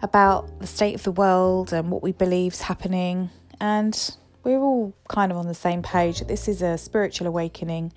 about 0.02 0.60
the 0.60 0.66
state 0.66 0.94
of 0.94 1.02
the 1.04 1.12
world 1.12 1.72
and 1.72 1.90
what 1.90 2.02
we 2.02 2.12
believe 2.12 2.54
is 2.54 2.62
happening 2.62 3.30
and 3.60 4.16
we're 4.44 4.60
all 4.60 4.94
kind 5.08 5.30
of 5.32 5.38
on 5.38 5.46
the 5.46 5.54
same 5.54 5.82
page. 5.82 6.20
This 6.20 6.48
is 6.48 6.62
a 6.62 6.76
spiritual 6.78 7.26
awakening, 7.26 7.92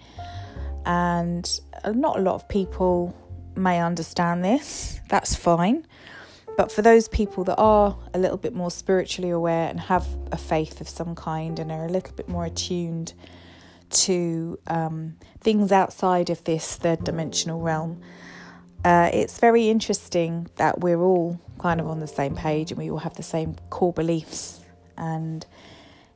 and 0.85 1.59
not 1.93 2.17
a 2.17 2.21
lot 2.21 2.35
of 2.35 2.47
people 2.47 3.15
may 3.55 3.81
understand 3.81 4.43
this. 4.43 4.99
That's 5.09 5.35
fine. 5.35 5.85
But 6.57 6.71
for 6.71 6.81
those 6.81 7.07
people 7.07 7.43
that 7.45 7.57
are 7.57 7.97
a 8.13 8.19
little 8.19 8.37
bit 8.37 8.53
more 8.53 8.71
spiritually 8.71 9.29
aware 9.29 9.67
and 9.69 9.79
have 9.79 10.07
a 10.31 10.37
faith 10.37 10.79
of 10.79 10.87
some 10.87 11.13
kind 11.13 11.59
and 11.59 11.71
are 11.71 11.85
a 11.85 11.89
little 11.89 12.13
bit 12.13 12.29
more 12.29 12.45
attuned 12.45 13.13
to 13.89 14.57
um, 14.67 15.15
things 15.41 15.71
outside 15.71 16.29
of 16.29 16.43
this 16.45 16.75
third 16.75 17.03
dimensional 17.03 17.61
realm, 17.61 18.01
uh, 18.83 19.09
it's 19.13 19.39
very 19.39 19.69
interesting 19.69 20.47
that 20.55 20.79
we're 20.79 21.01
all 21.01 21.39
kind 21.59 21.81
of 21.81 21.87
on 21.87 21.99
the 21.99 22.07
same 22.07 22.35
page 22.35 22.71
and 22.71 22.77
we 22.77 22.89
all 22.89 22.99
have 22.99 23.15
the 23.15 23.23
same 23.23 23.55
core 23.69 23.93
beliefs. 23.93 24.61
And 24.97 25.45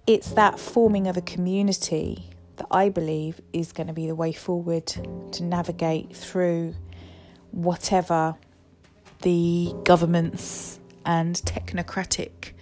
it's 0.09 0.31
that 0.31 0.59
forming 0.59 1.05
of 1.05 1.17
a 1.17 1.21
community 1.21 2.31
that 2.55 2.65
I 2.71 2.89
believe 2.89 3.39
is 3.53 3.71
going 3.71 3.85
to 3.85 3.93
be 3.93 4.07
the 4.07 4.15
way 4.15 4.31
forward 4.31 4.87
to 4.87 5.43
navigate 5.43 6.15
through 6.15 6.73
whatever 7.51 8.33
the 9.21 9.71
governments 9.83 10.79
and 11.05 11.35
technocratic 11.35 12.53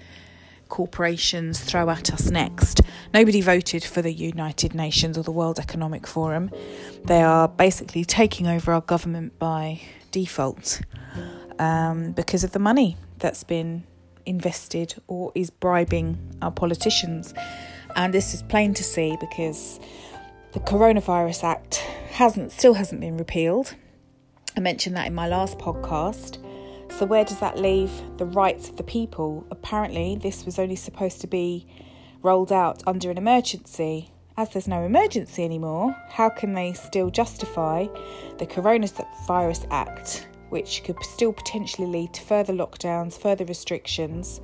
corporations 0.68 1.62
throw 1.62 1.90
at 1.90 2.14
us 2.14 2.30
next. 2.30 2.82
Nobody 3.14 3.40
voted 3.40 3.82
for 3.82 4.02
the 4.02 4.12
United 4.12 4.76
Nations 4.76 5.18
or 5.18 5.24
the 5.24 5.32
World 5.32 5.58
Economic 5.58 6.06
Forum. 6.06 6.52
They 7.06 7.22
are 7.22 7.48
basically 7.48 8.04
taking 8.04 8.48
over 8.48 8.74
our 8.74 8.82
government 8.82 9.40
by 9.40 9.80
default 10.12 10.82
um, 11.60 12.12
because 12.12 12.44
of 12.44 12.52
the 12.52 12.60
money 12.60 12.98
that's 13.20 13.46
been 13.46 13.86
invested 14.28 14.96
or 15.08 15.32
is 15.34 15.50
bribing 15.50 16.18
our 16.42 16.52
politicians. 16.52 17.34
And 17.96 18.14
this 18.14 18.34
is 18.34 18.44
plain 18.44 18.74
to 18.76 18.84
see 18.84 19.18
because 19.20 19.80
the 20.54 20.60
Coronavirus 20.60 21.44
Act 21.44 21.76
hasn't 22.12 22.52
still 22.52 22.74
hasn't 22.74 23.02
been 23.02 23.18
repealed. 23.18 23.76
I 24.56 24.60
mentioned 24.60 24.96
that 24.96 25.08
in 25.08 25.14
my 25.14 25.28
last 25.28 25.58
podcast. 25.58 26.44
So, 26.92 27.06
where 27.06 27.26
does 27.26 27.40
that 27.40 27.60
leave 27.60 27.92
the 28.18 28.26
rights 28.26 28.70
of 28.70 28.78
the 28.78 28.84
people? 28.84 29.46
Apparently, 29.52 30.16
this 30.16 30.46
was 30.46 30.58
only 30.58 30.76
supposed 30.76 31.22
to 31.22 31.28
be 31.28 31.68
rolled 32.24 32.52
out 32.52 32.82
under 32.88 33.12
an 33.12 33.18
emergency. 33.18 34.12
As 34.36 34.50
there's 34.50 34.68
no 34.68 34.84
emergency 34.84 35.44
anymore, 35.44 35.96
how 36.10 36.30
can 36.30 36.54
they 36.54 36.74
still 36.74 37.10
justify 37.10 37.88
the 38.38 38.46
Coronavirus 38.46 39.68
Act, 39.72 40.28
which 40.50 40.84
could 40.84 41.02
still 41.04 41.34
potentially 41.34 41.88
lead 41.88 42.14
to 42.14 42.22
further 42.22 42.54
lockdowns, 42.54 43.20
further 43.20 43.46
restrictions, 43.46 44.42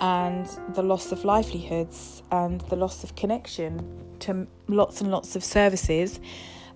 and 0.00 0.46
the 0.74 0.82
loss 0.82 1.12
of 1.12 1.24
livelihoods 1.24 2.22
and 2.30 2.60
the 2.62 2.76
loss 2.76 3.04
of 3.04 3.14
connection 3.16 4.16
to 4.20 4.46
lots 4.68 5.00
and 5.00 5.10
lots 5.10 5.36
of 5.36 5.44
services 5.44 6.20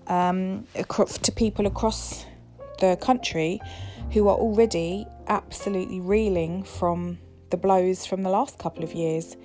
um, 0.07 0.67
to 0.75 1.33
people 1.33 1.67
across 1.67 2.25
the 2.81 2.97
country 3.00 3.61
who 4.12 4.29
are 4.29 4.37
already 4.37 5.07
absolutely 5.27 6.00
reeling 6.00 6.62
from 6.62 7.19
the 7.50 7.57
blows 7.57 8.07
from 8.07 8.23
the 8.23 8.31
last 8.31 8.59
couple 8.59 8.85
of 8.85 8.93
years. 8.93 9.37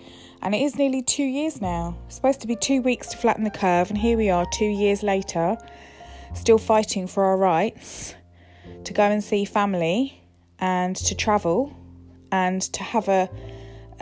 And 0.41 0.53
it 0.53 0.61
is 0.61 0.75
nearly 0.75 1.01
two 1.01 1.23
years 1.23 1.61
now. 1.61 1.97
It's 2.05 2.15
supposed 2.15 2.41
to 2.41 2.47
be 2.47 2.55
two 2.55 2.81
weeks 2.81 3.07
to 3.07 3.17
flatten 3.17 3.43
the 3.43 3.49
curve, 3.49 3.89
and 3.89 3.97
here 3.97 4.17
we 4.17 4.29
are 4.29 4.45
two 4.51 4.65
years 4.65 5.03
later, 5.03 5.57
still 6.33 6.57
fighting 6.57 7.07
for 7.07 7.23
our 7.23 7.37
rights 7.37 8.15
to 8.83 8.93
go 8.93 9.03
and 9.03 9.23
see 9.23 9.45
family 9.45 10.21
and 10.59 10.95
to 10.95 11.15
travel 11.15 11.75
and 12.31 12.61
to 12.61 12.83
have 12.83 13.07
a, 13.07 13.29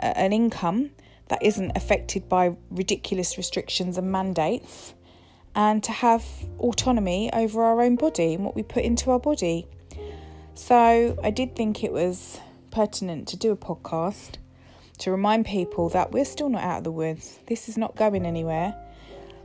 a 0.00 0.18
an 0.18 0.32
income 0.32 0.90
that 1.28 1.42
isn't 1.42 1.72
affected 1.76 2.28
by 2.28 2.54
ridiculous 2.70 3.38
restrictions 3.38 3.96
and 3.96 4.10
mandates 4.10 4.94
and 5.54 5.82
to 5.84 5.92
have 5.92 6.24
autonomy 6.58 7.30
over 7.32 7.62
our 7.62 7.80
own 7.80 7.96
body 7.96 8.34
and 8.34 8.44
what 8.44 8.54
we 8.54 8.62
put 8.62 8.84
into 8.84 9.10
our 9.10 9.18
body. 9.18 9.66
So 10.54 11.18
I 11.22 11.30
did 11.30 11.54
think 11.56 11.84
it 11.84 11.92
was 11.92 12.40
pertinent 12.70 13.28
to 13.28 13.36
do 13.36 13.52
a 13.52 13.56
podcast 13.56 14.36
to 14.98 15.10
remind 15.10 15.46
people 15.46 15.88
that 15.90 16.12
we're 16.12 16.24
still 16.24 16.48
not 16.48 16.62
out 16.62 16.78
of 16.78 16.84
the 16.84 16.92
woods. 16.92 17.40
This 17.46 17.68
is 17.68 17.76
not 17.76 17.96
going 17.96 18.24
anywhere, 18.24 18.74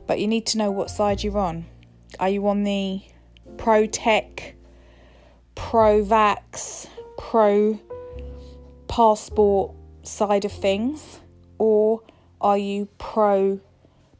but 0.06 0.20
you 0.20 0.26
need 0.26 0.46
to 0.46 0.58
know 0.58 0.70
what 0.70 0.90
side 0.90 1.22
you're 1.22 1.38
on. 1.38 1.66
Are 2.20 2.28
you 2.28 2.46
on 2.48 2.64
the 2.64 3.02
pro 3.56 3.86
tech, 3.86 4.54
pro 5.58 6.02
vax, 6.02 6.88
pro 7.18 7.78
passport 8.88 9.74
side 10.02 10.46
of 10.46 10.52
things, 10.52 11.20
or 11.58 12.02
are 12.40 12.56
you 12.56 12.88
pro 12.96 13.60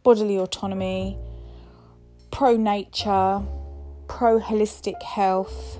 bodily 0.02 0.36
autonomy, 0.36 1.16
pro 2.30 2.56
nature, 2.56 3.40
pro 4.06 4.38
holistic 4.38 5.02
health? 5.02 5.78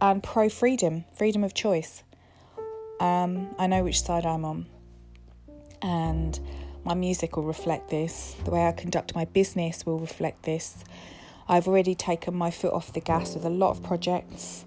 and 0.00 0.22
pro 0.22 0.48
freedom, 0.48 1.04
freedom 1.12 1.44
of 1.44 1.54
choice. 1.54 2.02
Um, 3.00 3.54
I 3.58 3.66
know 3.66 3.84
which 3.84 4.00
side 4.00 4.26
I'm 4.26 4.44
on. 4.44 4.66
And 5.82 6.38
my 6.84 6.94
music 6.94 7.36
will 7.36 7.44
reflect 7.44 7.90
this. 7.90 8.36
The 8.44 8.50
way 8.50 8.66
I 8.66 8.72
conduct 8.72 9.14
my 9.14 9.24
business 9.26 9.84
will 9.84 9.98
reflect 9.98 10.42
this. 10.42 10.84
I've 11.48 11.68
already 11.68 11.94
taken 11.94 12.34
my 12.34 12.50
foot 12.50 12.72
off 12.72 12.92
the 12.92 13.00
gas 13.00 13.34
with 13.34 13.44
a 13.44 13.50
lot 13.50 13.70
of 13.70 13.82
projects, 13.82 14.64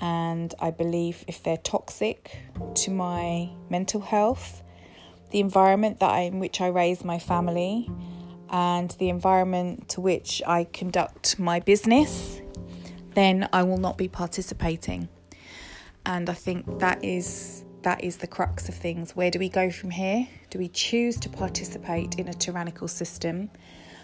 and 0.00 0.54
I 0.60 0.70
believe 0.70 1.24
if 1.26 1.42
they're 1.42 1.56
toxic 1.56 2.38
to 2.74 2.90
my 2.90 3.50
mental 3.70 4.00
health, 4.00 4.62
the 5.30 5.40
environment 5.40 6.00
that 6.00 6.10
I, 6.10 6.20
in 6.20 6.38
which 6.38 6.60
I 6.60 6.68
raise 6.68 7.04
my 7.04 7.18
family, 7.18 7.90
and 8.50 8.90
the 8.92 9.08
environment 9.08 9.88
to 9.90 10.00
which 10.00 10.42
I 10.46 10.64
conduct 10.64 11.38
my 11.38 11.60
business 11.60 12.42
then 13.14 13.48
I 13.52 13.62
will 13.62 13.78
not 13.78 13.98
be 13.98 14.08
participating. 14.08 15.08
And 16.04 16.28
I 16.28 16.34
think 16.34 16.78
that 16.80 17.04
is 17.04 17.64
that 17.82 18.04
is 18.04 18.18
the 18.18 18.28
crux 18.28 18.68
of 18.68 18.76
things. 18.76 19.16
Where 19.16 19.30
do 19.30 19.40
we 19.40 19.48
go 19.48 19.70
from 19.70 19.90
here? 19.90 20.28
Do 20.50 20.58
we 20.60 20.68
choose 20.68 21.16
to 21.18 21.28
participate 21.28 22.16
in 22.16 22.28
a 22.28 22.32
tyrannical 22.32 22.86
system 22.86 23.50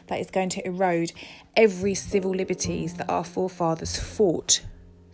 that 0.09 0.21
is 0.21 0.31
going 0.31 0.49
to 0.51 0.67
erode 0.67 1.13
every 1.57 1.95
civil 1.95 2.31
liberties 2.31 2.95
that 2.95 3.09
our 3.09 3.25
forefathers 3.25 3.99
fought 3.99 4.63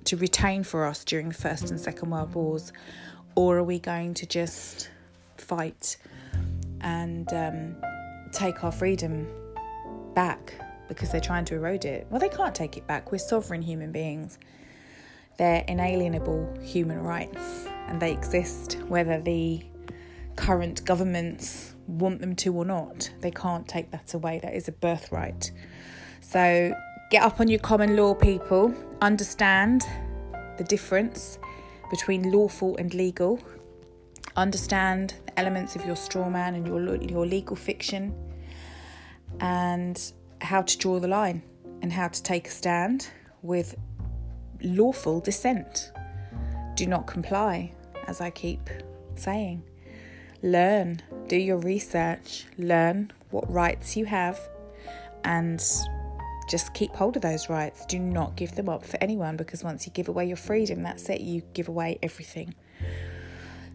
to 0.05 0.17
retain 0.17 0.65
for 0.65 0.85
us 0.85 1.05
during 1.05 1.29
the 1.29 1.35
First 1.35 1.71
and 1.71 1.81
Second 1.81 2.11
World 2.11 2.35
Wars? 2.35 2.73
Or 3.35 3.59
are 3.59 3.65
we 3.65 3.79
going 3.79 4.15
to 4.15 4.27
just 4.27 4.91
fight 5.37 5.97
and 6.81 7.33
um, 7.33 7.77
take 8.33 8.63
our 8.63 8.73
freedom 8.73 9.27
back 10.15 10.55
because 10.89 11.11
they're 11.11 11.21
trying 11.21 11.45
to 11.47 11.55
erode 11.55 11.85
it. 11.85 12.07
Well, 12.11 12.21
they 12.21 12.29
can't 12.29 12.55
take 12.55 12.77
it 12.77 12.87
back. 12.87 13.11
We're 13.11 13.19
sovereign 13.19 13.63
human 13.63 13.93
beings. 13.93 14.39
They're 15.39 15.65
inalienable 15.67 16.59
human 16.63 17.01
rights 17.01 17.67
and 17.89 18.01
they 18.01 18.13
exist 18.13 18.79
whether 18.87 19.21
the 19.21 19.65
current 20.37 20.85
governments 20.85 21.74
want 21.87 22.21
them 22.21 22.35
to 22.37 22.55
or 22.55 22.65
not. 22.65 23.11
They 23.21 23.31
can't 23.31 23.67
take 23.67 23.91
that 23.91 24.15
away. 24.15 24.41
That 24.43 24.55
is 24.55 24.69
a 24.69 24.73
birthright. 24.73 25.53
So 26.21 26.75
get 27.11 27.23
up 27.23 27.41
on 27.41 27.49
your 27.49 27.61
common 27.61 27.97
law, 27.97 28.15
people. 28.15 28.75
Understand 29.01 29.85
the 30.57 30.65
difference 30.65 31.39
between 31.91 32.33
lawful 32.33 32.77
and 32.77 32.93
legal. 32.95 33.41
Understand 34.37 35.15
the 35.27 35.39
elements 35.39 35.77
of 35.77 35.85
your 35.85 35.97
straw 35.97 36.29
man 36.29 36.55
and 36.55 36.67
your, 36.67 36.97
your 36.97 37.27
legal 37.27 37.57
fiction. 37.57 38.15
And 39.41 40.01
how 40.41 40.63
to 40.63 40.79
draw 40.79 41.01
the 41.01 41.09
line 41.09 41.43
and 41.83 41.93
how 41.93 42.09
to 42.09 42.23
take 42.23 42.49
a 42.49 42.51
stand 42.51 43.09
with 43.43 43.75
lawful 44.63 45.21
dissent. 45.21 45.93
Do 46.77 46.87
not 46.87 47.07
comply, 47.07 47.73
as 48.07 48.21
I 48.21 48.31
keep 48.31 48.71
saying. 49.17 49.63
Learn, 50.43 51.01
do 51.29 51.37
your 51.37 51.59
research, 51.59 52.47
learn 52.59 53.13
what 53.31 53.51
rights 53.51 53.97
you 53.97 54.05
have, 54.05 54.39
and 55.25 55.63
just 56.49 56.75
keep 56.75 56.95
hold 56.95 57.17
of 57.17 57.23
those 57.23 57.49
rights. 57.49 57.87
Do 57.87 57.99
not 57.99 58.37
give 58.37 58.55
them 58.55 58.69
up 58.69 58.85
for 58.85 58.99
anyone 59.01 59.37
because 59.37 59.65
once 59.65 59.87
you 59.87 59.93
give 59.93 60.09
away 60.09 60.27
your 60.27 60.37
freedom, 60.37 60.83
that's 60.83 61.09
it, 61.09 61.21
you 61.21 61.43
give 61.55 61.69
away 61.69 61.99
everything. 62.03 62.55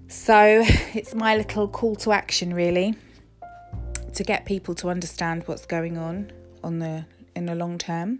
So 0.08 0.64
it's 0.94 1.14
my 1.14 1.36
little 1.36 1.68
call 1.68 1.96
to 1.98 2.12
action, 2.12 2.54
really, 2.54 2.96
to 4.14 4.24
get 4.24 4.46
people 4.46 4.76
to 4.76 4.90
understand 4.90 5.44
what's 5.46 5.66
going 5.66 5.98
on 5.98 6.32
on 6.64 6.80
the 6.80 7.06
in 7.36 7.46
the 7.46 7.56
long 7.56 7.78
term 7.78 8.20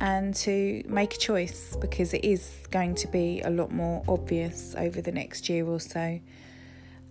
and 0.00 0.34
to 0.34 0.82
make 0.86 1.14
a 1.14 1.18
choice 1.18 1.76
because 1.80 2.14
it 2.14 2.24
is 2.24 2.52
going 2.70 2.94
to 2.94 3.08
be 3.08 3.40
a 3.42 3.50
lot 3.50 3.72
more 3.72 4.02
obvious 4.06 4.74
over 4.76 5.00
the 5.00 5.10
next 5.10 5.48
year 5.48 5.66
or 5.66 5.80
so 5.80 6.20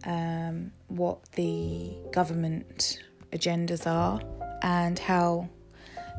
um, 0.06 0.72
what 0.88 1.32
the 1.34 1.94
government 2.12 3.00
agendas 3.32 3.86
are 3.86 4.22
and 4.62 5.00
how 5.00 5.50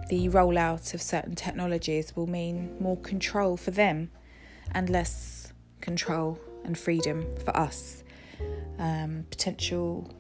the 0.09 0.29
rollout 0.29 0.95
of 0.95 1.03
certain 1.03 1.35
technologies 1.35 2.15
will 2.17 2.27
mean 2.27 2.75
more 2.81 2.97
control 2.99 3.57
for 3.57 3.71
them 3.71 4.11
and 4.73 4.89
less 4.89 5.53
control 5.81 6.39
and 6.65 6.79
freedom 6.79 7.27
for 7.45 7.57
us. 7.57 8.05
Um, 8.79 9.27
potential 9.31 10.11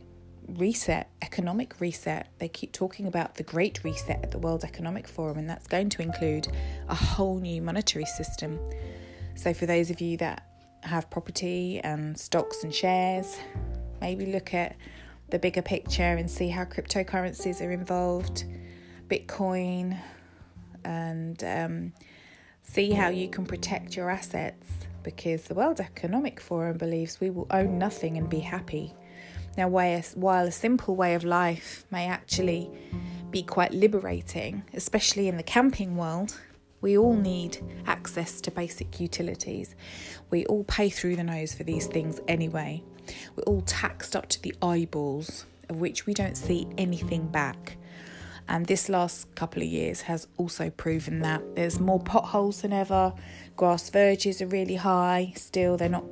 reset, 0.48 1.10
economic 1.22 1.80
reset. 1.80 2.28
They 2.38 2.48
keep 2.48 2.72
talking 2.72 3.06
about 3.06 3.36
the 3.36 3.42
Great 3.42 3.84
Reset 3.84 4.20
at 4.22 4.30
the 4.30 4.38
World 4.38 4.64
Economic 4.64 5.06
Forum, 5.06 5.38
and 5.38 5.48
that's 5.48 5.66
going 5.66 5.90
to 5.90 6.02
include 6.02 6.48
a 6.88 6.94
whole 6.94 7.38
new 7.38 7.60
monetary 7.62 8.06
system. 8.06 8.58
So, 9.34 9.54
for 9.54 9.66
those 9.66 9.90
of 9.90 10.00
you 10.00 10.16
that 10.18 10.46
have 10.82 11.10
property 11.10 11.80
and 11.80 12.18
stocks 12.18 12.64
and 12.64 12.74
shares, 12.74 13.36
maybe 14.00 14.26
look 14.26 14.54
at 14.54 14.76
the 15.30 15.38
bigger 15.38 15.62
picture 15.62 16.02
and 16.02 16.30
see 16.30 16.48
how 16.48 16.64
cryptocurrencies 16.64 17.60
are 17.64 17.70
involved, 17.70 18.44
Bitcoin, 19.08 19.98
and 20.84 21.44
um, 21.44 21.92
See 22.70 22.92
how 22.92 23.08
you 23.08 23.28
can 23.28 23.46
protect 23.46 23.96
your 23.96 24.10
assets 24.10 24.66
because 25.02 25.44
the 25.44 25.54
World 25.54 25.80
Economic 25.80 26.38
Forum 26.38 26.76
believes 26.76 27.18
we 27.18 27.30
will 27.30 27.46
own 27.50 27.78
nothing 27.78 28.18
and 28.18 28.28
be 28.28 28.40
happy. 28.40 28.92
Now, 29.56 29.68
while 29.68 30.46
a 30.46 30.52
simple 30.52 30.94
way 30.94 31.14
of 31.14 31.24
life 31.24 31.86
may 31.90 32.06
actually 32.06 32.70
be 33.30 33.42
quite 33.42 33.72
liberating, 33.72 34.64
especially 34.74 35.28
in 35.28 35.38
the 35.38 35.42
camping 35.42 35.96
world, 35.96 36.38
we 36.82 36.98
all 36.98 37.16
need 37.16 37.58
access 37.86 38.42
to 38.42 38.50
basic 38.50 39.00
utilities. 39.00 39.74
We 40.30 40.44
all 40.44 40.64
pay 40.64 40.90
through 40.90 41.16
the 41.16 41.24
nose 41.24 41.54
for 41.54 41.64
these 41.64 41.86
things 41.86 42.20
anyway. 42.28 42.82
We're 43.36 43.44
all 43.44 43.62
taxed 43.62 44.14
up 44.16 44.28
to 44.30 44.42
the 44.42 44.54
eyeballs, 44.62 45.46
of 45.68 45.80
which 45.80 46.06
we 46.06 46.14
don't 46.14 46.36
see 46.36 46.66
anything 46.76 47.28
back. 47.28 47.76
And 48.48 48.66
this 48.66 48.88
last 48.88 49.34
couple 49.34 49.62
of 49.62 49.68
years 49.68 50.02
has 50.02 50.26
also 50.38 50.70
proven 50.70 51.20
that 51.20 51.54
there's 51.54 51.78
more 51.78 52.00
potholes 52.00 52.62
than 52.62 52.72
ever. 52.72 53.12
Grass 53.56 53.90
verges 53.90 54.40
are 54.40 54.46
really 54.46 54.76
high, 54.76 55.34
still, 55.36 55.76
they're 55.76 55.88
not 55.88 56.04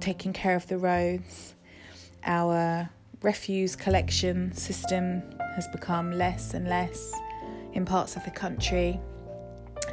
taking 0.00 0.32
care 0.32 0.54
of 0.54 0.66
the 0.68 0.78
roads. 0.78 1.54
Our 2.24 2.88
refuse 3.22 3.74
collection 3.74 4.52
system 4.52 5.22
has 5.54 5.66
become 5.68 6.12
less 6.12 6.54
and 6.54 6.68
less 6.68 7.12
in 7.72 7.84
parts 7.84 8.16
of 8.16 8.24
the 8.24 8.30
country. 8.30 9.00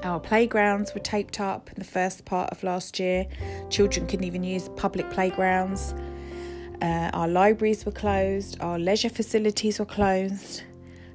Our 0.03 0.19
playgrounds 0.19 0.93
were 0.93 1.01
taped 1.01 1.39
up 1.39 1.69
in 1.69 1.75
the 1.75 1.83
first 1.83 2.23
part 2.23 2.51
of 2.51 2.63
last 2.63 2.99
year. 2.99 3.25
Children 3.69 4.07
couldn't 4.07 4.25
even 4.25 4.43
use 4.43 4.69
public 4.75 5.09
playgrounds. 5.09 5.93
Uh, 6.81 7.09
our 7.13 7.27
libraries 7.27 7.85
were 7.85 7.91
closed, 7.91 8.57
our 8.61 8.79
leisure 8.79 9.09
facilities 9.09 9.79
were 9.79 9.85
closed, 9.85 10.63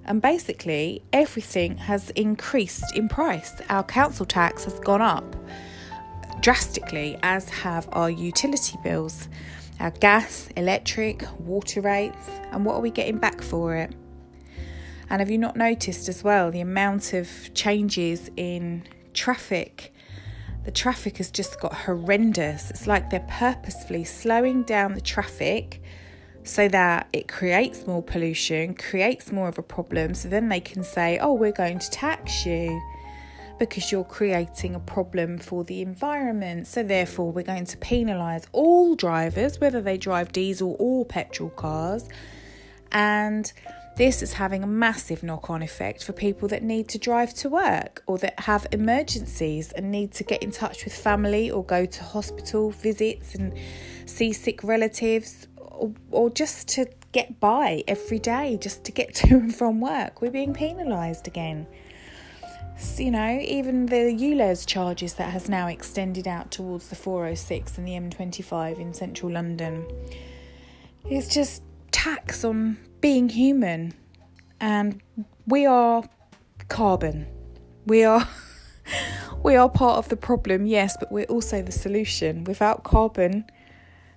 and 0.04 0.20
basically 0.20 1.02
everything 1.12 1.78
has 1.78 2.10
increased 2.10 2.94
in 2.94 3.08
price. 3.08 3.54
Our 3.70 3.82
council 3.82 4.26
tax 4.26 4.64
has 4.64 4.78
gone 4.80 5.00
up 5.00 5.24
drastically, 6.42 7.18
as 7.22 7.48
have 7.48 7.88
our 7.92 8.10
utility 8.10 8.76
bills, 8.84 9.30
our 9.80 9.90
gas, 9.92 10.48
electric, 10.56 11.24
water 11.40 11.80
rates, 11.80 12.28
and 12.52 12.66
what 12.66 12.74
are 12.74 12.82
we 12.82 12.90
getting 12.90 13.16
back 13.16 13.40
for 13.40 13.74
it? 13.74 13.94
And 15.08 15.20
have 15.20 15.30
you 15.30 15.38
not 15.38 15.56
noticed 15.56 16.10
as 16.10 16.22
well 16.22 16.50
the 16.50 16.60
amount 16.60 17.14
of 17.14 17.28
changes 17.54 18.30
in 18.36 18.82
traffic? 19.14 19.93
The 20.64 20.70
traffic 20.70 21.18
has 21.18 21.30
just 21.30 21.60
got 21.60 21.74
horrendous. 21.74 22.70
It's 22.70 22.86
like 22.86 23.10
they're 23.10 23.26
purposefully 23.28 24.04
slowing 24.04 24.62
down 24.62 24.94
the 24.94 25.00
traffic 25.00 25.82
so 26.42 26.68
that 26.68 27.08
it 27.12 27.28
creates 27.28 27.86
more 27.86 28.02
pollution, 28.02 28.74
creates 28.74 29.32
more 29.32 29.48
of 29.48 29.58
a 29.58 29.62
problem. 29.62 30.14
So 30.14 30.28
then 30.28 30.48
they 30.48 30.60
can 30.60 30.82
say, 30.82 31.18
oh, 31.18 31.34
we're 31.34 31.52
going 31.52 31.78
to 31.78 31.90
tax 31.90 32.46
you 32.46 32.80
because 33.58 33.92
you're 33.92 34.04
creating 34.04 34.74
a 34.74 34.80
problem 34.80 35.38
for 35.38 35.64
the 35.64 35.80
environment. 35.80 36.66
So 36.66 36.82
therefore, 36.82 37.30
we're 37.30 37.42
going 37.42 37.66
to 37.66 37.76
penalise 37.78 38.44
all 38.52 38.94
drivers, 38.94 39.60
whether 39.60 39.80
they 39.80 39.96
drive 39.96 40.32
diesel 40.32 40.76
or 40.78 41.04
petrol 41.04 41.50
cars. 41.50 42.08
And 42.92 43.52
this 43.96 44.22
is 44.22 44.32
having 44.32 44.64
a 44.64 44.66
massive 44.66 45.22
knock 45.22 45.50
on 45.50 45.62
effect 45.62 46.02
for 46.02 46.12
people 46.12 46.48
that 46.48 46.62
need 46.62 46.88
to 46.88 46.98
drive 46.98 47.32
to 47.34 47.48
work 47.48 48.02
or 48.06 48.18
that 48.18 48.40
have 48.40 48.66
emergencies 48.72 49.70
and 49.72 49.90
need 49.90 50.12
to 50.12 50.24
get 50.24 50.42
in 50.42 50.50
touch 50.50 50.84
with 50.84 50.94
family 50.94 51.50
or 51.50 51.64
go 51.64 51.86
to 51.86 52.02
hospital 52.02 52.70
visits 52.70 53.36
and 53.36 53.56
see 54.06 54.32
sick 54.32 54.64
relatives 54.64 55.46
or, 55.56 55.92
or 56.10 56.28
just 56.28 56.66
to 56.68 56.86
get 57.12 57.38
by 57.38 57.84
every 57.86 58.18
day, 58.18 58.58
just 58.60 58.82
to 58.84 58.92
get 58.92 59.14
to 59.20 59.36
and 59.36 59.54
from 59.54 59.80
work. 59.80 60.20
We're 60.20 60.32
being 60.32 60.54
penalised 60.54 61.28
again. 61.28 61.66
You 62.96 63.12
know, 63.12 63.38
even 63.40 63.86
the 63.86 64.12
ULEZ 64.12 64.66
charges 64.66 65.14
that 65.14 65.30
has 65.30 65.48
now 65.48 65.68
extended 65.68 66.26
out 66.26 66.50
towards 66.50 66.88
the 66.88 66.96
406 66.96 67.78
and 67.78 67.86
the 67.86 67.92
M25 67.92 68.80
in 68.80 68.92
central 68.92 69.30
London. 69.30 69.86
It's 71.08 71.28
just 71.32 71.62
tax 71.92 72.44
on 72.44 72.76
being 73.04 73.28
human. 73.28 73.92
And 74.62 75.02
we 75.46 75.66
are 75.66 76.04
carbon. 76.70 77.26
We 77.84 78.02
are 78.02 78.26
we 79.42 79.56
are 79.56 79.68
part 79.68 79.98
of 79.98 80.08
the 80.08 80.16
problem, 80.16 80.64
yes, 80.64 80.96
but 80.98 81.12
we're 81.12 81.26
also 81.26 81.60
the 81.60 81.70
solution. 81.70 82.44
Without 82.44 82.82
carbon, 82.82 83.44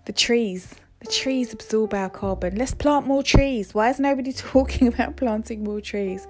the 0.05 0.13
trees, 0.13 0.73
the 1.01 1.11
trees 1.11 1.51
absorb 1.51 1.93
our 1.93 2.09
carbon. 2.09 2.55
Let's 2.55 2.73
plant 2.73 3.05
more 3.05 3.23
trees. 3.23 3.73
Why 3.73 3.89
is 3.89 3.99
nobody 3.99 4.31
talking 4.53 4.87
about 4.87 5.17
planting 5.17 5.65
more 5.65 5.81
trees? 5.81 6.25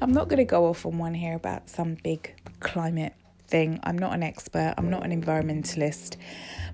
I'm 0.00 0.12
not 0.12 0.28
going 0.28 0.38
to 0.38 0.46
go 0.46 0.64
off 0.64 0.86
on 0.86 0.96
one 0.96 1.12
here 1.12 1.34
about 1.34 1.68
some 1.68 1.98
big 2.02 2.34
climate 2.60 3.12
thing. 3.48 3.80
I'm 3.82 3.98
not 3.98 4.14
an 4.14 4.22
expert, 4.22 4.72
I'm 4.78 4.88
not 4.88 5.04
an 5.04 5.12
environmentalist, 5.12 6.16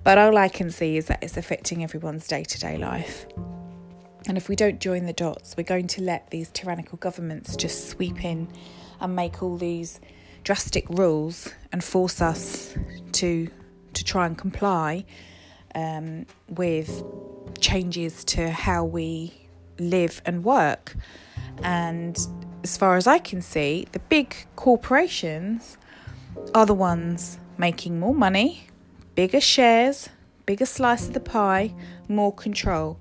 but 0.05 0.17
all 0.17 0.37
I 0.37 0.47
can 0.47 0.71
see 0.71 0.95
is 0.95 1.07
that 1.07 1.21
it's 1.21 1.35
affecting 1.35 1.83
everyone's 1.83 2.25
day 2.25 2.45
to 2.45 2.57
day 2.57 2.77
life. 2.77 3.25
And 4.27 4.37
if 4.37 4.49
we 4.49 4.55
don't 4.55 4.79
join 4.79 5.05
the 5.05 5.13
dots, 5.13 5.55
we're 5.55 5.63
going 5.63 5.87
to 5.87 6.01
let 6.01 6.31
these 6.31 6.49
tyrannical 6.49 6.97
governments 6.97 7.55
just 7.55 7.89
sweep 7.89 8.23
in 8.23 8.47
and 8.99 9.15
make 9.15 9.43
all 9.43 9.57
these 9.57 9.99
drastic 10.43 10.89
rules 10.89 11.49
and 11.71 11.83
force 11.83 12.21
us 12.21 12.75
to 13.13 13.49
to 13.93 14.03
try 14.03 14.25
and 14.25 14.37
comply 14.37 15.05
um, 15.73 16.25
with 16.49 17.03
changes 17.59 18.23
to 18.25 18.49
how 18.49 18.83
we 18.83 19.33
live 19.79 20.21
and 20.25 20.43
work. 20.43 20.95
And 21.63 22.17
as 22.63 22.77
far 22.77 22.97
as 22.97 23.07
I 23.07 23.19
can 23.19 23.41
see, 23.41 23.87
the 23.91 23.99
big 23.99 24.35
corporations 24.55 25.77
are 26.53 26.65
the 26.65 26.73
ones 26.73 27.39
making 27.57 27.99
more 27.99 28.13
money, 28.13 28.67
bigger 29.15 29.39
shares, 29.39 30.09
bigger 30.45 30.65
slice 30.65 31.07
of 31.07 31.13
the 31.13 31.19
pie, 31.19 31.73
more 32.07 32.33
control. 32.33 32.99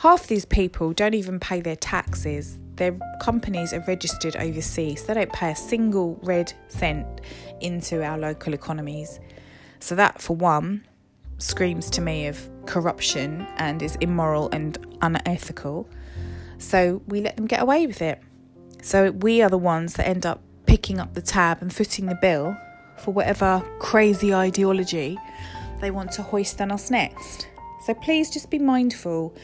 Half 0.00 0.28
these 0.28 0.46
people 0.46 0.94
don't 0.94 1.12
even 1.12 1.38
pay 1.38 1.60
their 1.60 1.76
taxes. 1.76 2.56
Their 2.76 2.98
companies 3.20 3.74
are 3.74 3.84
registered 3.86 4.34
overseas. 4.34 5.02
So 5.02 5.08
they 5.08 5.14
don't 5.14 5.32
pay 5.34 5.50
a 5.50 5.56
single 5.56 6.18
red 6.22 6.54
cent 6.68 7.20
into 7.60 8.02
our 8.02 8.16
local 8.16 8.54
economies. 8.54 9.20
So, 9.78 9.94
that 9.96 10.22
for 10.22 10.34
one 10.34 10.86
screams 11.36 11.90
to 11.90 12.00
me 12.00 12.28
of 12.28 12.48
corruption 12.64 13.46
and 13.58 13.82
is 13.82 13.96
immoral 13.96 14.48
and 14.52 14.78
unethical. 15.02 15.86
So, 16.56 17.02
we 17.06 17.20
let 17.20 17.36
them 17.36 17.46
get 17.46 17.60
away 17.60 17.86
with 17.86 18.00
it. 18.00 18.22
So, 18.80 19.10
we 19.10 19.42
are 19.42 19.50
the 19.50 19.58
ones 19.58 19.94
that 19.94 20.08
end 20.08 20.24
up 20.24 20.40
picking 20.64 20.98
up 20.98 21.12
the 21.12 21.20
tab 21.20 21.60
and 21.60 21.70
footing 21.70 22.06
the 22.06 22.18
bill 22.22 22.56
for 22.96 23.12
whatever 23.12 23.62
crazy 23.80 24.32
ideology 24.32 25.18
they 25.82 25.90
want 25.90 26.10
to 26.12 26.22
hoist 26.22 26.58
on 26.62 26.72
us 26.72 26.90
next. 26.90 27.48
So, 27.84 27.92
please 27.92 28.30
just 28.30 28.48
be 28.48 28.58
mindful 28.58 29.36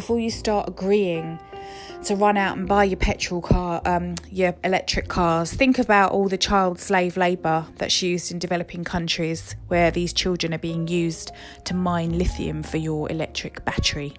before 0.00 0.18
you 0.18 0.30
start 0.30 0.66
agreeing 0.66 1.38
to 2.02 2.16
run 2.16 2.38
out 2.38 2.56
and 2.56 2.66
buy 2.66 2.84
your 2.84 2.96
petrol 2.96 3.42
car, 3.42 3.82
um, 3.84 4.14
your 4.30 4.54
electric 4.64 5.08
cars, 5.08 5.52
think 5.52 5.78
about 5.78 6.10
all 6.10 6.26
the 6.26 6.38
child 6.38 6.80
slave 6.80 7.18
labour 7.18 7.66
that's 7.76 8.00
used 8.00 8.32
in 8.32 8.38
developing 8.38 8.82
countries 8.82 9.54
where 9.68 9.90
these 9.90 10.14
children 10.14 10.54
are 10.54 10.58
being 10.58 10.88
used 10.88 11.32
to 11.66 11.74
mine 11.74 12.16
lithium 12.16 12.62
for 12.62 12.78
your 12.78 13.12
electric 13.12 13.62
battery. 13.66 14.14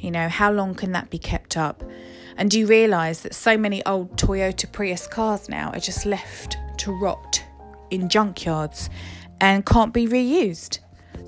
You 0.00 0.10
know, 0.10 0.30
how 0.30 0.50
long 0.50 0.74
can 0.74 0.92
that 0.92 1.10
be 1.10 1.18
kept 1.18 1.58
up? 1.58 1.84
And 2.38 2.50
do 2.50 2.58
you 2.58 2.66
realise 2.66 3.20
that 3.20 3.34
so 3.34 3.58
many 3.58 3.84
old 3.84 4.16
Toyota 4.16 4.72
Prius 4.72 5.06
cars 5.06 5.46
now 5.46 5.72
are 5.72 5.78
just 5.78 6.06
left 6.06 6.56
to 6.78 6.90
rot 6.92 7.44
in 7.90 8.08
junkyards 8.08 8.88
and 9.42 9.66
can't 9.66 9.92
be 9.92 10.06
reused? 10.06 10.78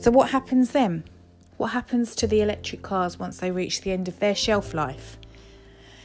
So, 0.00 0.10
what 0.10 0.30
happens 0.30 0.70
then? 0.70 1.04
What 1.58 1.72
happens 1.72 2.14
to 2.14 2.26
the 2.26 2.40
electric 2.40 2.82
cars 2.82 3.18
once 3.18 3.38
they 3.38 3.50
reach 3.50 3.82
the 3.82 3.92
end 3.92 4.08
of 4.08 4.18
their 4.20 4.34
shelf 4.34 4.72
life? 4.72 5.18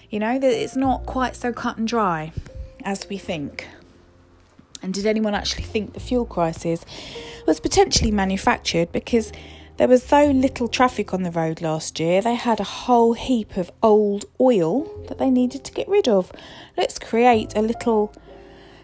You 0.10 0.20
know, 0.20 0.38
that 0.38 0.52
it's 0.52 0.76
not 0.76 1.06
quite 1.06 1.36
so 1.36 1.54
cut 1.54 1.78
and 1.78 1.88
dry 1.88 2.34
as 2.84 3.08
we 3.08 3.18
think. 3.18 3.68
And 4.82 4.94
did 4.94 5.06
anyone 5.06 5.34
actually 5.34 5.64
think 5.64 5.94
the 5.94 6.00
fuel 6.00 6.26
crisis 6.26 6.84
was 7.48 7.60
potentially 7.60 8.12
manufactured 8.12 8.92
because 8.92 9.32
there 9.78 9.88
was 9.88 10.04
so 10.04 10.26
little 10.26 10.68
traffic 10.68 11.14
on 11.14 11.24
the 11.24 11.32
road 11.32 11.62
last 11.62 12.00
year? 12.00 12.22
They 12.22 12.36
had 12.36 12.60
a 12.60 12.66
whole 12.66 13.14
heap 13.14 13.56
of 13.56 13.72
old 13.82 14.26
oil 14.42 15.06
that 15.08 15.20
they 15.20 15.30
needed 15.30 15.64
to 15.64 15.72
get 15.72 15.88
rid 15.88 16.08
of. 16.08 16.32
Let's 16.76 17.00
create 17.00 17.56
a 17.56 17.62
little 17.62 18.12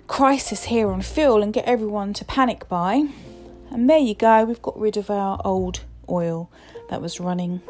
crisis 0.07 0.65
here 0.65 0.89
on 0.89 1.01
fuel 1.01 1.41
and 1.43 1.53
get 1.53 1.65
everyone 1.65 2.13
to 2.13 2.25
panic 2.25 2.69
buy. 2.69 3.07
And 3.71 3.89
there 3.89 3.99
you 3.99 4.15
go, 4.15 4.45
we've 4.45 4.61
got 4.61 4.79
rid 4.79 4.97
of 4.97 5.09
our 5.09 5.41
old 5.43 5.81
oil 6.09 6.51
that 6.89 7.01
was 7.01 7.19
running 7.19 7.61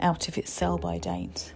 out 0.00 0.28
of 0.28 0.36
its 0.36 0.50
sell 0.50 0.78
by 0.78 0.98
date. 0.98 1.54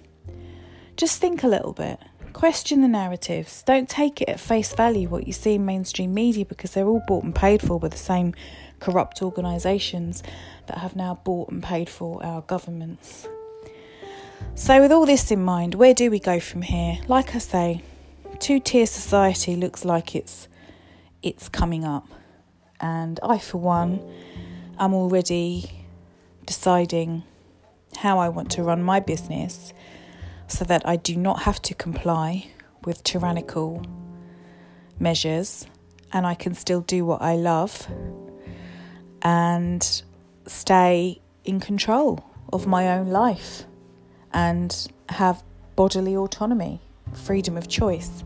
Just 0.96 1.20
think 1.20 1.42
a 1.42 1.48
little 1.48 1.72
bit. 1.72 1.98
Question 2.32 2.82
the 2.82 2.88
narratives. 2.88 3.62
Don't 3.62 3.88
take 3.88 4.20
it 4.20 4.28
at 4.28 4.38
face 4.38 4.74
value 4.74 5.08
what 5.08 5.26
you 5.26 5.32
see 5.32 5.54
in 5.54 5.64
mainstream 5.64 6.12
media 6.14 6.44
because 6.44 6.72
they're 6.72 6.86
all 6.86 7.02
bought 7.06 7.24
and 7.24 7.34
paid 7.34 7.62
for 7.62 7.80
by 7.80 7.88
the 7.88 7.96
same 7.96 8.34
corrupt 8.78 9.22
organisations 9.22 10.22
that 10.66 10.78
have 10.78 10.94
now 10.94 11.18
bought 11.24 11.50
and 11.50 11.62
paid 11.62 11.88
for 11.88 12.22
our 12.24 12.42
governments. 12.42 13.26
So, 14.54 14.80
with 14.80 14.92
all 14.92 15.06
this 15.06 15.30
in 15.30 15.42
mind, 15.42 15.74
where 15.74 15.94
do 15.94 16.10
we 16.10 16.18
go 16.18 16.40
from 16.40 16.62
here? 16.62 16.98
Like 17.08 17.34
I 17.34 17.38
say, 17.38 17.82
two 18.38 18.60
tier 18.60 18.86
society 18.86 19.56
looks 19.56 19.84
like 19.84 20.14
it's 20.14 20.48
it's 21.22 21.48
coming 21.48 21.84
up. 21.84 22.06
And 22.80 23.18
I, 23.22 23.38
for 23.38 23.58
one, 23.58 24.00
am 24.78 24.94
already 24.94 25.85
deciding 26.46 27.24
how 27.98 28.18
I 28.18 28.28
want 28.28 28.50
to 28.52 28.62
run 28.62 28.82
my 28.82 29.00
business 29.00 29.72
so 30.48 30.64
that 30.64 30.86
I 30.86 30.96
do 30.96 31.16
not 31.16 31.42
have 31.42 31.60
to 31.62 31.74
comply 31.74 32.50
with 32.84 33.02
tyrannical 33.02 33.84
measures 34.98 35.66
and 36.12 36.26
I 36.26 36.34
can 36.34 36.54
still 36.54 36.80
do 36.80 37.04
what 37.04 37.20
I 37.20 37.34
love 37.34 37.86
and 39.22 40.02
stay 40.46 41.20
in 41.44 41.60
control 41.60 42.24
of 42.52 42.66
my 42.66 42.96
own 42.96 43.08
life 43.08 43.64
and 44.32 44.88
have 45.08 45.42
bodily 45.74 46.16
autonomy, 46.16 46.80
freedom 47.12 47.56
of 47.56 47.68
choice. 47.68 48.22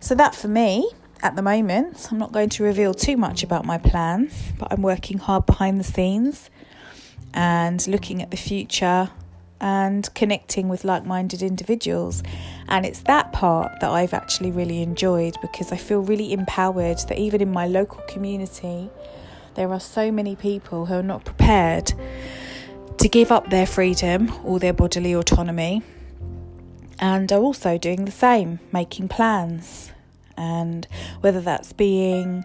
So, 0.00 0.14
that 0.14 0.34
for 0.34 0.48
me 0.48 0.90
at 1.22 1.34
the 1.34 1.42
moment, 1.42 2.08
I'm 2.10 2.18
not 2.18 2.32
going 2.32 2.50
to 2.50 2.62
reveal 2.62 2.92
too 2.92 3.16
much 3.16 3.42
about 3.42 3.64
my 3.64 3.78
plans, 3.78 4.52
but 4.58 4.70
I'm 4.70 4.82
working 4.82 5.18
hard 5.18 5.46
behind 5.46 5.80
the 5.80 5.84
scenes 5.84 6.50
and 7.36 7.86
looking 7.86 8.22
at 8.22 8.30
the 8.32 8.36
future 8.36 9.10
and 9.60 10.12
connecting 10.14 10.68
with 10.68 10.84
like 10.84 11.04
minded 11.04 11.42
individuals. 11.42 12.22
And 12.68 12.84
it's 12.84 13.00
that 13.00 13.32
part 13.32 13.80
that 13.80 13.90
I've 13.90 14.14
actually 14.14 14.50
really 14.50 14.82
enjoyed 14.82 15.36
because 15.40 15.70
I 15.70 15.76
feel 15.76 16.00
really 16.00 16.32
empowered 16.32 16.98
that 17.08 17.18
even 17.18 17.40
in 17.40 17.52
my 17.52 17.66
local 17.66 18.02
community, 18.08 18.90
there 19.54 19.70
are 19.70 19.80
so 19.80 20.10
many 20.10 20.34
people 20.34 20.86
who 20.86 20.94
are 20.94 21.02
not 21.02 21.24
prepared 21.24 21.92
to 22.98 23.08
give 23.08 23.30
up 23.30 23.50
their 23.50 23.66
freedom 23.66 24.32
or 24.42 24.58
their 24.58 24.72
bodily 24.72 25.14
autonomy 25.14 25.82
and 26.98 27.30
are 27.30 27.40
also 27.40 27.76
doing 27.76 28.06
the 28.06 28.10
same, 28.10 28.58
making 28.72 29.08
plans. 29.08 29.92
And 30.38 30.86
whether 31.20 31.40
that's 31.40 31.72
being 31.72 32.44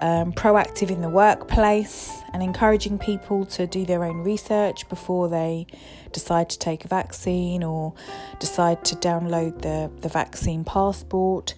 um, 0.00 0.32
proactive 0.32 0.90
in 0.90 1.00
the 1.00 1.08
workplace 1.08 2.10
and 2.32 2.42
encouraging 2.42 2.98
people 2.98 3.44
to 3.46 3.66
do 3.66 3.84
their 3.84 4.04
own 4.04 4.18
research 4.18 4.88
before 4.88 5.28
they 5.28 5.66
decide 6.12 6.50
to 6.50 6.58
take 6.58 6.84
a 6.84 6.88
vaccine 6.88 7.62
or 7.62 7.94
decide 8.38 8.84
to 8.84 8.96
download 8.96 9.62
the, 9.62 9.90
the 10.00 10.08
vaccine 10.08 10.64
passport. 10.64 11.54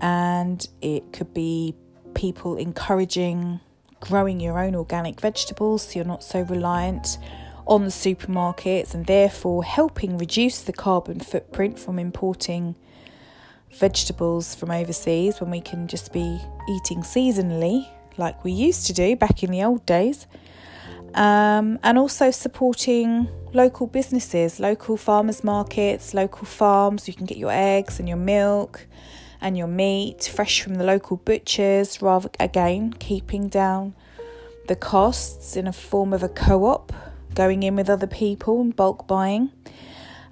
And 0.00 0.66
it 0.80 1.12
could 1.12 1.34
be 1.34 1.74
people 2.14 2.56
encouraging 2.56 3.60
growing 4.00 4.40
your 4.40 4.58
own 4.58 4.74
organic 4.74 5.20
vegetables 5.20 5.82
so 5.82 5.96
you're 5.96 6.04
not 6.04 6.22
so 6.22 6.42
reliant 6.42 7.18
on 7.66 7.84
the 7.84 7.90
supermarkets 7.90 8.94
and 8.94 9.06
therefore 9.06 9.62
helping 9.62 10.16
reduce 10.16 10.62
the 10.62 10.72
carbon 10.72 11.20
footprint 11.20 11.78
from 11.78 11.98
importing 11.98 12.74
vegetables 13.72 14.54
from 14.54 14.70
overseas 14.70 15.40
when 15.40 15.50
we 15.50 15.60
can 15.60 15.86
just 15.86 16.12
be 16.12 16.40
eating 16.68 17.02
seasonally 17.02 17.88
like 18.16 18.44
we 18.44 18.52
used 18.52 18.86
to 18.86 18.92
do 18.92 19.16
back 19.16 19.42
in 19.42 19.50
the 19.50 19.62
old 19.62 19.84
days. 19.86 20.26
Um, 21.14 21.78
and 21.82 21.96
also 21.96 22.30
supporting 22.30 23.28
local 23.54 23.86
businesses, 23.86 24.60
local 24.60 24.96
farmers 24.96 25.42
markets, 25.42 26.12
local 26.12 26.44
farms. 26.44 27.08
You 27.08 27.14
can 27.14 27.24
get 27.24 27.38
your 27.38 27.50
eggs 27.50 27.98
and 27.98 28.08
your 28.08 28.18
milk 28.18 28.86
and 29.40 29.56
your 29.56 29.68
meat 29.68 30.30
fresh 30.32 30.60
from 30.60 30.74
the 30.74 30.84
local 30.84 31.16
butchers, 31.16 32.02
rather 32.02 32.28
again 32.38 32.92
keeping 32.92 33.48
down 33.48 33.94
the 34.66 34.76
costs 34.76 35.56
in 35.56 35.66
a 35.66 35.72
form 35.72 36.12
of 36.12 36.22
a 36.22 36.28
co 36.28 36.64
op, 36.64 36.92
going 37.34 37.62
in 37.62 37.76
with 37.76 37.88
other 37.88 38.06
people 38.06 38.60
and 38.60 38.76
bulk 38.76 39.06
buying, 39.06 39.50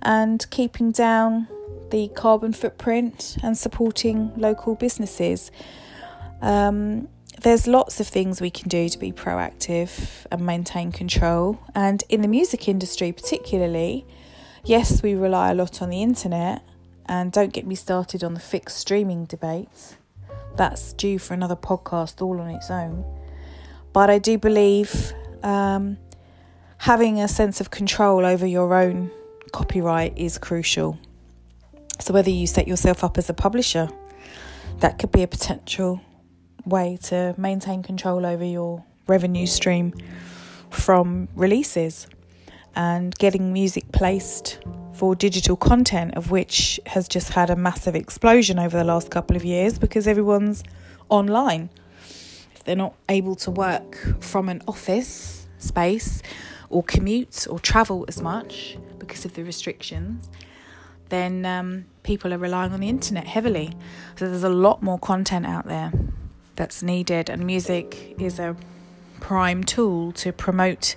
and 0.03 0.49
keeping 0.51 0.91
down 0.91 1.49
the 1.91 2.09
carbon 2.09 2.53
footprint 2.53 3.37
and 3.43 3.57
supporting 3.57 4.33
local 4.37 4.75
businesses. 4.75 5.51
Um, 6.41 7.09
there's 7.43 7.67
lots 7.67 8.01
of 8.01 8.07
things 8.07 8.41
we 8.41 8.51
can 8.51 8.69
do 8.69 8.89
to 8.89 8.99
be 8.99 9.13
proactive 9.13 10.27
and 10.31 10.45
maintain 10.45 10.91
control. 10.91 11.59
And 11.75 12.03
in 12.09 12.23
the 12.23 12.29
music 12.29 12.69
industry, 12.69 13.13
particularly, 13.13 14.07
yes, 14.65 15.03
we 15.03 15.15
rely 15.15 15.51
a 15.51 15.55
lot 15.55 15.83
on 15.83 15.91
the 15.91 16.03
internet. 16.03 16.63
And 17.07 17.31
don't 17.31 17.53
get 17.53 17.67
me 17.67 17.75
started 17.77 18.25
on 18.25 18.35
the 18.35 18.41
fixed 18.41 18.79
streaming 18.79 19.27
debate. 19.27 19.97
That's 20.57 20.93
due 20.95 21.19
for 21.19 21.35
another 21.35 21.55
podcast 21.55 22.21
all 22.21 22.41
on 22.41 22.51
its 22.51 22.71
own. 22.71 23.05
But 23.93 24.11
I 24.11 24.19
do 24.19 24.39
believe 24.39 25.13
um, 25.43 25.99
having 26.79 27.21
a 27.21 27.29
sense 27.29 27.61
of 27.61 27.71
control 27.71 28.27
over 28.27 28.47
your 28.47 28.75
own 28.75 29.11
copyright 29.53 30.17
is 30.19 30.39
crucial. 30.39 30.99
So, 31.99 32.13
whether 32.13 32.31
you 32.31 32.47
set 32.47 32.69
yourself 32.69 33.03
up 33.03 33.19
as 33.19 33.29
a 33.31 33.35
publisher, 33.35 33.89
that 34.81 34.99
could 34.99 35.13
be 35.13 35.23
a 35.23 35.29
potential 35.29 36.01
way 36.65 36.99
to 37.05 37.35
maintain 37.39 37.83
control 37.83 38.27
over 38.27 38.45
your 38.45 38.85
revenue 39.07 39.47
stream 39.47 39.95
from 40.71 41.29
releases 41.35 42.07
and 42.75 43.15
getting 43.15 43.53
music 43.53 43.91
placed 43.93 44.59
for 44.93 45.15
digital 45.15 45.57
content, 45.57 46.15
of 46.15 46.31
which 46.31 46.81
has 46.87 47.09
just 47.09 47.31
had 47.31 47.51
a 47.51 47.57
massive 47.57 47.95
explosion 47.95 48.59
over 48.59 48.77
the 48.77 48.85
last 48.85 49.11
couple 49.11 49.37
of 49.37 49.45
years 49.45 49.79
because 49.79 50.07
everyone's 50.07 50.63
online. 51.09 51.71
If 52.55 52.65
they're 52.65 52.77
not 52.77 52.95
able 53.09 53.35
to 53.37 53.51
work 53.51 54.23
from 54.23 54.49
an 54.49 54.63
office 54.69 55.47
space 55.59 56.23
or 56.69 56.83
commute 56.83 57.47
or 57.49 57.59
travel 57.59 58.05
as 58.09 58.21
much 58.21 58.77
because 58.99 59.25
of 59.25 59.35
the 59.35 59.45
restrictions, 59.45 60.29
then 61.09 61.45
um, 61.45 61.87
people 62.03 62.33
are 62.33 62.39
relying 62.39 62.73
on 62.73 62.81
the 62.81 62.89
internet 62.89 63.27
heavily. 63.27 63.73
So 64.17 64.29
there's 64.29 64.45
a 64.45 64.49
lot 64.49 64.83
more 64.83 64.99
content 64.99 65.47
out 65.47 65.67
there 65.67 65.93
that's 66.57 66.83
needed, 66.83 67.29
and 67.29 67.45
music 67.47 68.15
is 68.19 68.39
a 68.39 68.57
prime 69.21 69.65
tool 69.65 70.13
to 70.13 70.33
promote 70.33 70.97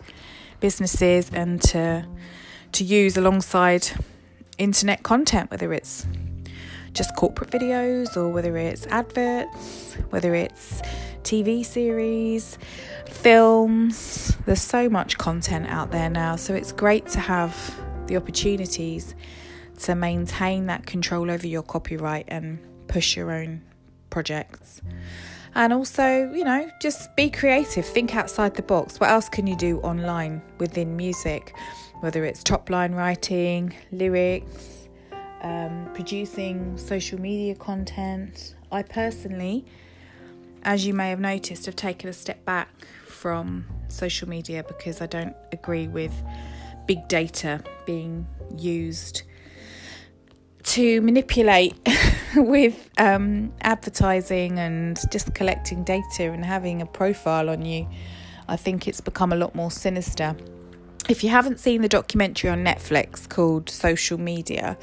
businesses 0.59 1.29
and 1.33 1.61
to 1.61 2.05
to 2.71 2.83
use 2.83 3.17
alongside 3.17 3.87
internet 4.59 5.01
content, 5.01 5.49
whether 5.49 5.73
it's 5.73 6.05
just 6.93 7.15
corporate 7.15 7.49
videos 7.49 8.15
or 8.15 8.29
whether 8.29 8.57
it's 8.57 8.85
adverts, 8.87 9.95
whether 10.09 10.35
it's 10.35 10.81
TV 11.23 11.65
series, 11.65 12.57
films. 13.05 14.37
There's 14.45 14.61
so 14.61 14.89
much 14.89 15.17
content 15.17 15.67
out 15.67 15.91
there 15.91 16.09
now, 16.09 16.35
so 16.35 16.53
it's 16.53 16.71
great 16.71 17.07
to 17.09 17.19
have 17.19 17.55
the 18.07 18.17
opportunities 18.17 19.15
to 19.79 19.95
maintain 19.95 20.67
that 20.67 20.85
control 20.85 21.31
over 21.31 21.47
your 21.47 21.63
copyright 21.63 22.25
and 22.27 22.59
push 22.87 23.15
your 23.15 23.31
own 23.31 23.61
projects. 24.09 24.81
And 25.55 25.73
also, 25.73 26.31
you 26.31 26.43
know, 26.43 26.69
just 26.81 27.15
be 27.15 27.29
creative, 27.29 27.85
think 27.85 28.15
outside 28.15 28.55
the 28.55 28.61
box. 28.61 28.99
What 28.99 29.09
else 29.09 29.29
can 29.29 29.47
you 29.47 29.55
do 29.55 29.79
online 29.79 30.41
within 30.59 30.95
music? 30.95 31.55
Whether 32.01 32.23
it's 32.23 32.43
top 32.43 32.69
line 32.69 32.93
writing, 32.93 33.75
lyrics, 33.91 34.87
um, 35.41 35.89
producing 35.93 36.77
social 36.77 37.19
media 37.19 37.55
content. 37.55 38.55
I 38.71 38.83
personally, 38.83 39.65
as 40.63 40.85
you 40.85 40.93
may 40.93 41.09
have 41.09 41.19
noticed, 41.19 41.65
have 41.65 41.75
taken 41.75 42.09
a 42.09 42.13
step 42.13 42.45
back 42.45 42.69
from 43.07 43.65
social 43.87 44.29
media 44.29 44.63
because 44.67 45.01
I 45.01 45.07
don't 45.07 45.35
agree 45.51 45.87
with 45.87 46.13
big 46.85 47.07
data 47.07 47.63
being 47.85 48.27
used 48.55 49.23
to 50.69 51.01
manipulate 51.01 51.75
with 52.35 52.91
um, 52.99 53.51
advertising 53.61 54.59
and 54.59 54.99
just 55.11 55.33
collecting 55.33 55.83
data 55.83 56.31
and 56.31 56.45
having 56.45 56.79
a 56.79 56.85
profile 56.85 57.49
on 57.49 57.65
you. 57.65 57.87
I 58.47 58.55
think 58.55 58.87
it's 58.87 59.01
become 59.01 59.33
a 59.33 59.35
lot 59.35 59.55
more 59.55 59.71
sinister. 59.71 60.35
If 61.09 61.23
you 61.23 61.31
haven't 61.31 61.59
seen 61.59 61.81
the 61.81 61.89
documentary 61.89 62.51
on 62.51 62.63
Netflix 62.63 63.27
called 63.27 63.67
Social 63.67 64.19
Media, 64.19 64.77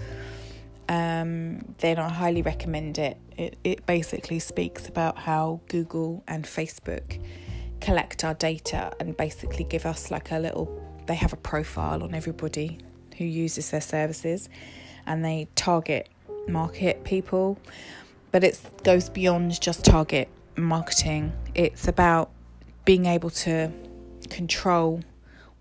um, 0.88 1.60
then 1.78 2.00
I 2.00 2.08
highly 2.08 2.42
recommend 2.42 2.98
it. 2.98 3.16
it. 3.36 3.56
It 3.62 3.86
basically 3.86 4.40
speaks 4.40 4.88
about 4.88 5.16
how 5.16 5.60
Google 5.68 6.24
and 6.26 6.46
Facebook 6.46 7.24
collect 7.80 8.24
our 8.24 8.34
data 8.34 8.92
and 8.98 9.16
basically 9.16 9.62
give 9.62 9.86
us 9.86 10.10
like 10.10 10.32
a 10.32 10.40
little, 10.40 10.82
they 11.06 11.14
have 11.14 11.32
a 11.32 11.36
profile 11.36 12.02
on 12.02 12.12
everybody 12.12 12.78
who 13.18 13.24
uses 13.24 13.70
their 13.70 13.80
services 13.80 14.48
and 15.06 15.24
they 15.24 15.48
target 15.54 16.08
market 16.48 17.04
people, 17.04 17.58
but 18.32 18.44
it 18.44 18.60
goes 18.82 19.08
beyond 19.08 19.60
just 19.60 19.84
target 19.84 20.28
marketing. 20.56 21.32
It's 21.54 21.88
about 21.88 22.30
being 22.84 23.06
able 23.06 23.30
to 23.30 23.70
control 24.30 25.02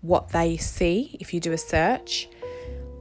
what 0.00 0.30
they 0.30 0.56
see. 0.56 1.16
If 1.20 1.34
you 1.34 1.40
do 1.40 1.52
a 1.52 1.58
search 1.58 2.28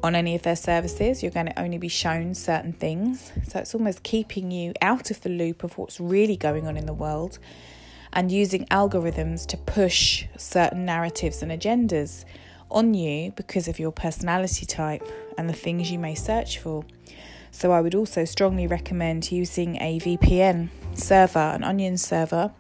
on 0.04 0.16
any 0.16 0.36
of 0.36 0.44
their 0.44 0.56
services, 0.56 1.24
you're 1.24 1.32
going 1.32 1.48
to 1.48 1.60
only 1.60 1.78
be 1.78 1.88
shown 1.88 2.34
certain 2.34 2.74
things. 2.74 3.32
So 3.48 3.60
it's 3.60 3.74
almost 3.74 4.04
keeping 4.04 4.52
you 4.52 4.74
out 4.82 5.12
of 5.12 5.22
the 5.22 5.30
loop 5.30 5.64
of 5.64 5.78
what's 5.78 6.00
really 6.00 6.38
going 6.38 6.68
on 6.68 6.78
in 6.78 6.86
the 6.86 6.94
world 6.94 7.40
and 8.14 8.32
using 8.32 8.66
algorithms 8.68 9.46
to 9.48 9.58
push 9.58 10.26
certain 10.38 10.86
narratives 10.86 11.42
and 11.42 11.52
agendas 11.52 12.24
on 12.76 12.94
you 12.94 13.32
because 13.32 13.68
of 13.68 13.80
your 13.80 13.92
personality 13.92 14.68
type 14.68 15.08
and 15.38 15.50
the 15.50 15.54
things 15.54 15.90
you 15.90 15.98
may 15.98 16.14
search 16.14 16.60
for. 16.60 16.86
So, 17.50 17.72
I 17.72 17.80
would 17.80 17.96
also 17.96 18.26
strongly 18.26 18.68
recommend 18.68 19.32
using 19.32 19.78
a 19.78 20.00
VPN 20.00 20.70
server, 20.94 21.40
an 21.40 21.64
onion 21.64 21.98
server, 21.98 22.52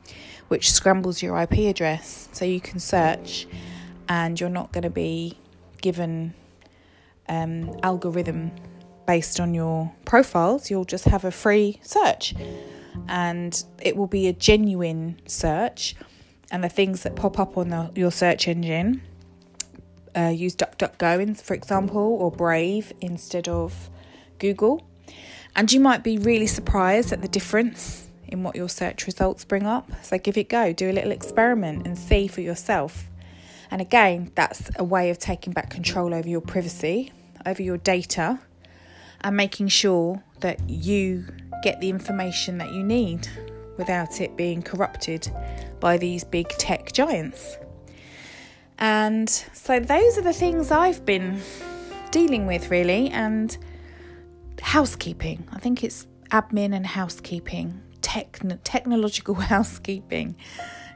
which 0.48 0.72
scrambles 0.72 1.22
your 1.22 1.38
IP 1.40 1.70
address 1.70 2.30
so 2.32 2.46
you 2.46 2.62
can 2.62 2.80
search 2.80 3.46
and 4.08 4.40
you're 4.40 4.50
not 4.50 4.72
going 4.72 4.84
to 4.84 4.90
be 4.90 5.38
given 5.82 6.34
um, 7.28 7.78
algorithm 7.84 8.52
based 9.06 9.40
on 9.40 9.54
your 9.54 9.92
profiles. 10.06 10.70
You'll 10.70 10.86
just 10.86 11.06
have 11.06 11.26
a 11.26 11.32
free 11.32 11.80
search 11.82 12.34
and 13.08 13.64
it 13.82 13.96
will 13.96 14.08
be 14.08 14.28
a 14.28 14.34
genuine 14.34 15.20
search. 15.26 15.96
And 16.52 16.64
the 16.64 16.70
things 16.70 17.04
that 17.04 17.16
pop 17.16 17.40
up 17.40 17.58
on 17.58 17.70
the, 17.70 17.92
your 17.96 18.12
search 18.12 18.48
engine, 18.48 19.02
uh, 20.16 20.30
use 20.30 20.56
DuckDuckGo, 20.56 21.40
for 21.42 21.54
example, 21.54 22.02
or 22.02 22.32
Brave 22.32 22.94
instead 23.02 23.48
of 23.48 23.90
Google. 24.40 24.88
And 25.56 25.72
you 25.72 25.80
might 25.80 26.04
be 26.04 26.18
really 26.18 26.48
surprised 26.48 27.14
at 27.14 27.22
the 27.22 27.28
difference 27.28 28.10
in 28.28 28.44
what 28.44 28.56
your 28.56 28.70
search 28.70 29.06
results 29.06 29.46
bring 29.46 29.66
up. 29.66 29.90
So 30.04 30.18
give 30.18 30.38
it 30.38 30.50
go, 30.50 30.74
do 30.74 30.90
a 30.90 30.94
little 30.94 31.12
experiment 31.12 31.86
and 31.86 31.98
see 31.98 32.28
for 32.28 32.42
yourself. 32.42 33.10
And 33.72 33.82
again, 33.82 34.32
that's 34.36 34.70
a 34.78 34.84
way 34.84 35.10
of 35.10 35.20
taking 35.20 35.54
back 35.54 35.70
control 35.70 36.14
over 36.14 36.28
your 36.28 36.42
privacy, 36.42 37.12
over 37.46 37.62
your 37.62 37.78
data, 37.78 38.40
and 39.22 39.36
making 39.36 39.70
sure 39.70 40.24
that 40.42 40.70
you 40.70 41.26
get 41.64 41.80
the 41.82 41.90
information 41.90 42.58
that 42.60 42.72
you 42.72 42.84
need 42.84 43.28
without 43.78 44.22
it 44.22 44.38
being 44.38 44.62
corrupted 44.62 45.32
by 45.80 45.98
these 45.98 46.24
big 46.24 46.48
tech 46.50 46.92
giants. 46.92 47.58
And 48.78 49.30
so, 49.30 49.80
those 49.80 50.18
are 50.18 50.22
the 50.22 50.34
things 50.34 50.72
I've 50.72 51.06
been 51.06 51.42
dealing 52.12 52.46
with, 52.46 52.70
really. 52.72 53.10
And 53.10 53.58
housekeeping, 54.62 55.48
I 55.52 55.60
think 55.60 55.84
it's 55.84 56.08
admin 56.32 56.76
and 56.76 56.86
housekeeping, 56.86 57.82
techn- 58.02 58.60
technological 58.64 59.36
housekeeping, 59.56 60.36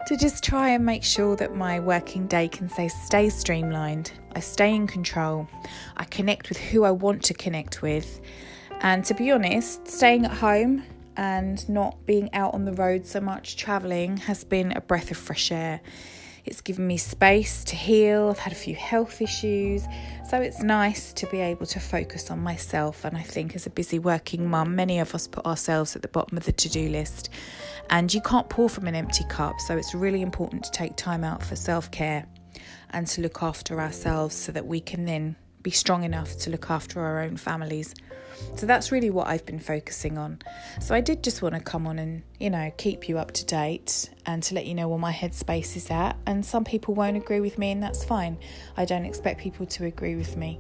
to 0.08 0.18
just 0.18 0.44
try 0.44 0.70
and 0.70 0.86
make 0.86 1.04
sure 1.04 1.36
that 1.36 1.56
my 1.56 1.80
working 1.80 2.26
day 2.28 2.48
can 2.48 2.70
say, 2.70 2.88
stay 2.88 3.30
streamlined. 3.30 4.12
I 4.34 4.40
stay 4.40 4.74
in 4.74 4.88
control. 4.88 5.48
I 5.98 6.06
connect 6.06 6.50
with 6.50 6.58
who 6.58 6.84
I 6.84 6.92
want 6.92 7.24
to 7.26 7.34
connect 7.34 7.82
with. 7.82 8.20
And 8.82 9.04
to 9.06 9.14
be 9.14 9.32
honest, 9.32 9.88
staying 9.88 10.26
at 10.26 10.32
home 10.32 10.84
and 11.18 11.68
not 11.68 12.06
being 12.06 12.34
out 12.34 12.54
on 12.54 12.66
the 12.66 12.74
road 12.74 13.06
so 13.06 13.20
much, 13.20 13.58
travelling, 13.58 14.18
has 14.18 14.44
been 14.44 14.72
a 14.72 14.82
breath 14.82 15.12
of 15.12 15.18
fresh 15.18 15.52
air. 15.52 15.82
It's 16.50 16.62
given 16.62 16.88
me 16.88 16.98
space 16.98 17.64
to 17.66 17.76
heal. 17.76 18.30
I've 18.30 18.40
had 18.40 18.52
a 18.52 18.56
few 18.56 18.74
health 18.74 19.22
issues. 19.22 19.86
So 20.28 20.42
it's 20.42 20.64
nice 20.64 21.14
to 21.14 21.28
be 21.28 21.42
able 21.42 21.68
to 21.68 21.80
focus 21.80 22.32
on 22.32 22.40
myself. 22.40 23.06
And 23.06 23.16
I 23.16 23.22
think, 23.22 23.56
as 23.56 23.68
a 23.68 23.70
busy 23.70 24.00
working 24.00 24.50
mum, 24.50 24.76
many 24.76 24.98
of 24.98 25.14
us 25.14 25.28
put 25.28 25.46
ourselves 25.46 25.96
at 25.96 26.02
the 26.02 26.08
bottom 26.08 26.38
of 26.38 26.46
the 26.46 26.52
to 26.52 26.68
do 26.68 26.90
list. 26.90 27.30
And 27.92 28.12
you 28.12 28.20
can't 28.22 28.50
pour 28.50 28.68
from 28.68 28.88
an 28.88 28.96
empty 28.96 29.26
cup. 29.30 29.60
So 29.60 29.78
it's 29.78 29.94
really 29.94 30.24
important 30.24 30.64
to 30.64 30.72
take 30.72 30.96
time 30.96 31.24
out 31.24 31.44
for 31.44 31.56
self 31.56 31.92
care 31.92 32.26
and 32.90 33.06
to 33.06 33.22
look 33.22 33.44
after 33.44 33.80
ourselves 33.80 34.36
so 34.36 34.52
that 34.52 34.66
we 34.66 34.82
can 34.82 35.06
then 35.06 35.36
be 35.62 35.70
strong 35.70 36.04
enough 36.04 36.36
to 36.38 36.50
look 36.50 36.72
after 36.72 37.00
our 37.00 37.22
own 37.22 37.38
families. 37.38 37.94
So 38.56 38.66
that's 38.66 38.92
really 38.92 39.10
what 39.10 39.28
I've 39.28 39.46
been 39.46 39.60
focusing 39.60 40.18
on. 40.18 40.40
So 40.82 40.94
I 40.94 41.02
did 41.02 41.24
just 41.24 41.42
want 41.42 41.56
to 41.56 41.62
come 41.62 41.88
on 41.88 41.98
and, 42.00 42.24
you 42.40 42.50
know, 42.50 42.72
keep 42.78 43.08
you 43.08 43.18
up 43.18 43.32
to 43.32 43.46
date 43.46 44.10
and 44.26 44.44
to 44.44 44.56
let 44.56 44.66
you 44.66 44.76
know 44.76 44.88
where 44.88 45.00
my 45.00 45.14
headspace 45.14 45.76
is 45.78 45.90
at. 45.90 46.18
And 46.26 46.46
some 46.46 46.66
people 46.66 46.94
won't 46.94 47.18
agree 47.18 47.40
with 47.40 47.58
me, 47.58 47.72
and 47.72 47.82
that's 47.82 48.04
fine. 48.04 48.38
I 48.76 48.86
don't 48.86 49.06
expect 49.06 49.40
people 49.40 49.66
to 49.68 49.86
agree 49.86 50.16
with 50.16 50.36
me. 50.36 50.60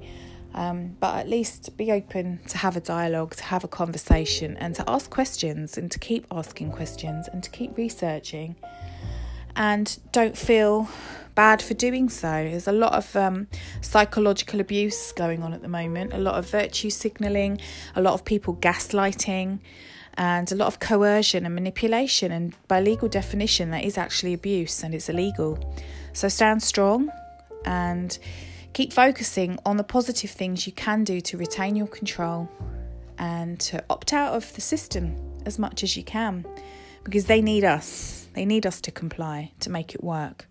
Um, 0.54 0.96
but 1.00 1.16
at 1.18 1.30
least 1.30 1.78
be 1.78 1.92
open 1.92 2.40
to 2.48 2.58
have 2.58 2.76
a 2.76 2.80
dialogue, 2.80 3.36
to 3.36 3.44
have 3.44 3.64
a 3.64 3.68
conversation, 3.68 4.58
and 4.58 4.74
to 4.76 4.90
ask 4.90 5.10
questions, 5.10 5.78
and 5.78 5.92
to 5.92 6.00
keep 6.00 6.26
asking 6.32 6.72
questions, 6.72 7.28
and 7.28 7.44
to 7.44 7.50
keep 7.50 7.78
researching. 7.78 8.56
And 9.56 10.00
don't 10.12 10.38
feel 10.38 10.90
bad 11.36 11.62
for 11.62 11.74
doing 11.74 12.10
so. 12.10 12.28
There's 12.28 12.68
a 12.68 12.72
lot 12.72 12.94
of 12.94 13.16
um, 13.16 13.48
psychological 13.82 14.60
abuse 14.60 15.12
going 15.14 15.44
on 15.44 15.54
at 15.54 15.62
the 15.62 15.68
moment, 15.68 16.14
a 16.14 16.18
lot 16.18 16.36
of 16.36 16.50
virtue 16.50 16.90
signalling, 16.90 17.60
a 17.96 18.02
lot 18.02 18.14
of 18.14 18.26
people 18.26 18.56
gaslighting, 18.56 19.60
and 20.20 20.52
a 20.52 20.56
lot 20.56 20.68
of 20.68 20.80
coercion 20.80 21.46
and 21.46 21.56
manipulation. 21.56 22.32
And 22.32 22.54
by 22.68 22.82
legal 22.82 23.08
definition, 23.08 23.72
that 23.72 23.86
is 23.86 23.98
actually 23.98 24.34
abuse 24.34 24.84
and 24.84 24.94
it's 24.94 25.08
illegal. 25.08 25.58
So 26.14 26.28
stand 26.28 26.62
strong 26.62 27.10
and 27.66 28.18
keep 28.74 28.92
focusing 28.92 29.58
on 29.66 29.78
the 29.78 29.84
positive 29.84 30.30
things 30.30 30.68
you 30.68 30.74
can 30.74 31.04
do 31.04 31.22
to 31.22 31.38
retain 31.38 31.76
your 31.76 31.88
control 31.88 32.50
and 33.18 33.60
to 33.60 33.84
opt 33.90 34.12
out 34.14 34.34
of 34.34 34.54
the 34.56 34.62
system 34.62 35.16
as 35.46 35.58
much 35.58 35.84
as 35.84 35.96
you 35.96 36.04
can 36.04 36.46
because 37.04 37.26
they 37.26 37.42
need 37.42 37.64
us. 37.64 38.28
They 38.34 38.46
need 38.46 38.66
us 38.66 38.82
to 38.82 38.92
comply 38.92 39.52
to 39.62 39.70
make 39.70 39.96
it 39.96 40.04
work. 40.04 40.49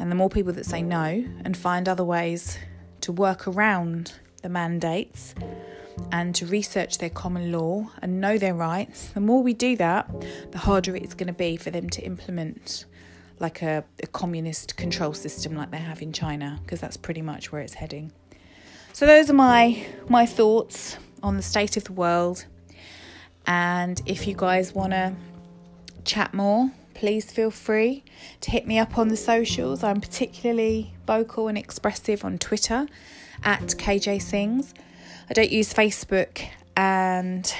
And 0.00 0.10
the 0.10 0.16
more 0.16 0.30
people 0.30 0.52
that 0.54 0.64
say 0.64 0.82
no 0.82 1.24
and 1.44 1.56
find 1.56 1.88
other 1.88 2.04
ways 2.04 2.58
to 3.02 3.12
work 3.12 3.46
around 3.46 4.14
the 4.42 4.48
mandates 4.48 5.34
and 6.10 6.34
to 6.34 6.46
research 6.46 6.98
their 6.98 7.10
common 7.10 7.52
law 7.52 7.90
and 8.00 8.20
know 8.20 8.38
their 8.38 8.54
rights, 8.54 9.08
the 9.10 9.20
more 9.20 9.42
we 9.42 9.52
do 9.52 9.76
that, 9.76 10.10
the 10.50 10.58
harder 10.58 10.96
it's 10.96 11.14
going 11.14 11.26
to 11.26 11.34
be 11.34 11.56
for 11.56 11.70
them 11.70 11.90
to 11.90 12.02
implement 12.02 12.86
like 13.38 13.60
a, 13.62 13.84
a 14.02 14.06
communist 14.06 14.76
control 14.76 15.12
system 15.12 15.54
like 15.54 15.70
they 15.70 15.78
have 15.78 16.00
in 16.02 16.12
China, 16.12 16.58
because 16.62 16.80
that's 16.80 16.96
pretty 16.96 17.22
much 17.22 17.52
where 17.52 17.60
it's 17.60 17.74
heading. 17.74 18.10
So 18.92 19.06
those 19.06 19.30
are 19.30 19.34
my 19.34 19.86
my 20.08 20.26
thoughts 20.26 20.96
on 21.22 21.36
the 21.36 21.42
state 21.42 21.76
of 21.76 21.84
the 21.84 21.92
world. 21.92 22.46
And 23.46 24.00
if 24.06 24.26
you 24.26 24.34
guys 24.34 24.74
want 24.74 24.92
to 24.92 25.14
chat 26.04 26.34
more, 26.34 26.70
please 27.00 27.32
feel 27.32 27.50
free 27.50 28.04
to 28.42 28.50
hit 28.50 28.66
me 28.66 28.78
up 28.78 28.98
on 28.98 29.08
the 29.08 29.16
socials. 29.16 29.82
I'm 29.82 30.02
particularly 30.02 30.92
vocal 31.06 31.48
and 31.48 31.56
expressive 31.56 32.26
on 32.26 32.36
Twitter 32.36 32.86
at 33.42 33.62
KJ 33.62 34.20
Sings. 34.20 34.74
I 35.30 35.32
don't 35.32 35.50
use 35.50 35.72
Facebook 35.72 36.46
and 36.76 37.50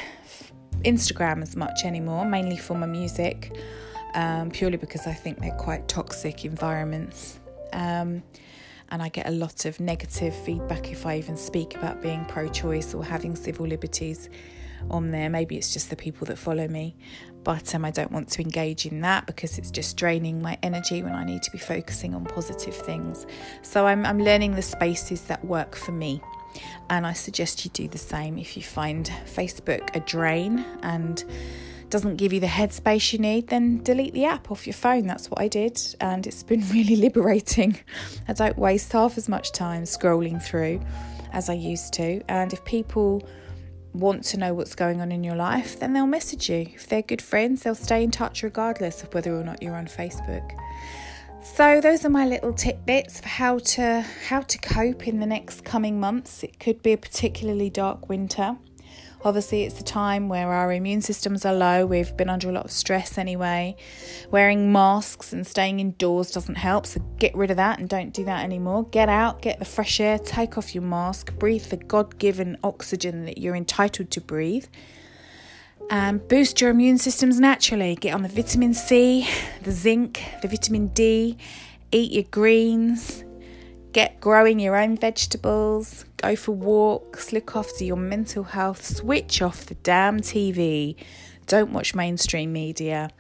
Instagram 0.85 1.41
as 1.41 1.57
much 1.57 1.85
anymore, 1.87 2.27
mainly 2.27 2.59
for 2.59 2.75
my 2.75 2.85
music, 2.85 3.57
um, 4.13 4.51
purely 4.51 4.77
because 4.77 5.07
I 5.07 5.15
think 5.15 5.39
they're 5.41 5.57
quite 5.57 5.89
toxic 5.89 6.45
environments. 6.45 7.41
Um, 7.73 8.23
and 8.91 9.01
I 9.01 9.09
get 9.09 9.27
a 9.27 9.33
lot 9.33 9.65
of 9.65 9.81
negative 9.81 10.35
feedback 10.45 10.93
if 10.93 11.07
I 11.07 11.17
even 11.17 11.39
speak 11.39 11.77
about 11.77 12.03
being 12.03 12.27
pro 12.27 12.47
choice 12.49 12.93
or 12.93 13.03
having 13.03 13.35
civil 13.35 13.67
liberties 13.67 14.29
on 14.91 15.11
there. 15.11 15.29
Maybe 15.29 15.57
it's 15.57 15.73
just 15.73 15.91
the 15.91 15.97
people 15.97 16.27
that 16.27 16.39
follow 16.39 16.69
me, 16.69 16.97
but 17.45 17.75
um, 17.75 17.85
I 17.85 17.91
don't 17.91 18.13
want 18.13 18.29
to 18.31 18.43
engage 18.43 18.87
in 18.87 19.01
that 19.01 19.27
because 19.27 19.59
it's 19.59 19.71
just 19.71 19.97
draining 19.97 20.43
my 20.43 20.59
energy 20.63 21.03
when 21.03 21.15
I 21.15 21.25
need 21.25 21.43
to 21.43 21.51
be 21.51 21.59
focusing 21.59 22.15
on 22.15 22.25
positive 22.25 22.75
things. 22.75 23.27
So 23.63 23.87
I'm, 23.87 24.05
I'm 24.07 24.19
learning 24.19 24.55
the 24.55 24.63
spaces 24.63 25.23
that 25.23 25.45
work 25.45 25.75
for 25.77 25.93
me. 25.93 26.21
And 26.89 27.07
I 27.07 27.13
suggest 27.13 27.65
you 27.65 27.71
do 27.71 27.87
the 27.87 27.99
same 27.99 28.37
if 28.37 28.57
you 28.57 28.63
find 28.63 29.07
Facebook 29.25 29.95
a 29.95 30.01
drain 30.01 30.65
and 30.83 31.25
doesn't 31.91 32.17
give 32.17 32.33
you 32.33 32.41
the 32.41 32.47
headspace 32.47 33.13
you 33.13 33.19
need, 33.19 33.49
then 33.49 33.83
delete 33.83 34.15
the 34.15 34.25
app 34.25 34.51
off 34.51 34.67
your 34.67 34.75
phone. 34.75 35.07
That's 35.07 35.29
what 35.29 35.41
I 35.41 35.49
did, 35.49 35.81
and 36.01 36.27
it's 36.27 36.43
been 36.43 36.67
really 36.73 36.97
liberating. 36.97 37.79
I 38.29 38.33
don't 38.33 38.57
waste 38.57 38.93
half 38.93 39.19
as 39.19 39.29
much 39.29 39.53
time 39.53 39.83
scrolling 39.83 40.43
through 40.43 40.81
as 41.33 41.51
I 41.51 41.55
used 41.55 41.93
to. 41.95 42.23
And 42.29 42.53
if 42.53 42.65
people 42.65 43.23
want 43.93 44.25
to 44.25 44.37
know 44.37 44.55
what's 44.55 44.75
going 44.75 45.01
on 45.01 45.13
in 45.13 45.25
your 45.25 45.37
life, 45.37 45.79
then 45.79 45.93
they'll 45.93 46.07
message 46.07 46.49
you. 46.49 46.67
If 46.75 46.89
they're 46.89 47.03
good 47.03 47.23
friends, 47.23 47.63
they'll 47.63 47.75
stay 47.75 48.03
in 48.03 48.11
touch 48.11 48.43
regardless 48.43 49.03
of 49.03 49.13
whether 49.15 49.35
or 49.35 49.45
not 49.45 49.63
you're 49.63 49.77
on 49.77 49.87
Facebook. 49.87 50.59
So 51.43 51.81
those 51.81 52.05
are 52.05 52.11
my 52.11 52.27
little 52.27 52.53
tidbits 52.53 53.21
for 53.21 53.29
how 53.29 53.59
to 53.59 54.03
how 54.29 54.43
to 54.43 54.59
cope 54.59 55.09
in 55.09 55.21
the 55.21 55.27
next 55.27 55.65
coming 55.65 55.99
months. 55.99 56.45
It 56.45 56.61
could 56.61 56.83
be 56.83 56.93
a 56.93 56.99
particularly 56.99 57.71
dark 57.71 58.09
winter. 58.09 58.57
Obviously, 59.23 59.65
it's 59.65 59.79
a 59.79 59.85
time 59.85 60.31
where 60.31 60.51
our 60.51 60.73
immune 60.73 61.03
systems 61.03 61.45
are 61.45 61.53
low. 61.53 61.85
We've 61.85 62.17
been 62.17 62.31
under 62.31 62.49
a 62.49 62.53
lot 62.53 62.65
of 62.65 62.71
stress 62.71 63.19
anyway. 63.19 63.77
Wearing 64.31 64.73
masks 64.73 65.35
and 65.35 65.47
staying 65.47 65.79
indoors 65.79 66.31
doesn't 66.31 66.55
help, 66.55 66.87
so 66.87 67.01
get 67.19 67.35
rid 67.35 67.51
of 67.51 67.59
that 67.59 67.79
and 67.79 67.89
don't 67.89 68.15
do 68.15 68.25
that 68.25 68.43
anymore. 68.43 68.85
Get 68.87 69.11
out, 69.11 69.43
get 69.43 69.59
the 69.59 69.67
fresh 69.67 70.01
air, 70.01 70.19
take 70.19 70.57
off 70.57 70.75
your 70.75 70.85
mask, 70.85 71.35
breathe 71.39 71.65
the 71.65 71.77
God 71.77 72.19
given 72.19 72.57
oxygen 72.65 73.27
that 73.27 73.37
you're 73.37 73.57
entitled 73.57 74.11
to 74.13 74.23
breathe. 74.23 74.67
And 75.91 76.27
boost 76.27 76.61
your 76.61 76.71
immune 76.71 76.97
systems 76.97 77.39
naturally. 77.39 77.97
Get 77.97 78.15
on 78.15 78.23
the 78.23 78.29
vitamin 78.29 78.73
C, 78.73 79.29
the 79.63 79.73
zinc, 79.73 80.23
the 80.41 80.49
vitamin 80.49 80.87
D, 80.89 81.37
eat 81.93 82.13
your 82.13 82.25
greens, 82.31 83.25
Get 83.93 84.21
growing 84.21 84.61
your 84.61 84.77
own 84.77 84.97
vegetables, 84.97 86.05
go 86.19 86.37
for 86.37 86.53
walks, 86.53 87.33
look 87.33 87.57
after 87.57 87.83
your 87.83 87.97
mental 87.97 88.45
health, 88.45 88.85
switch 88.85 89.43
off 89.43 89.67
the 89.67 89.75
damn 89.75 90.21
TV, 90.21 90.95
don't 91.49 91.73
watch 91.73 91.93
mainstream 91.93 92.53
media, 92.53 93.11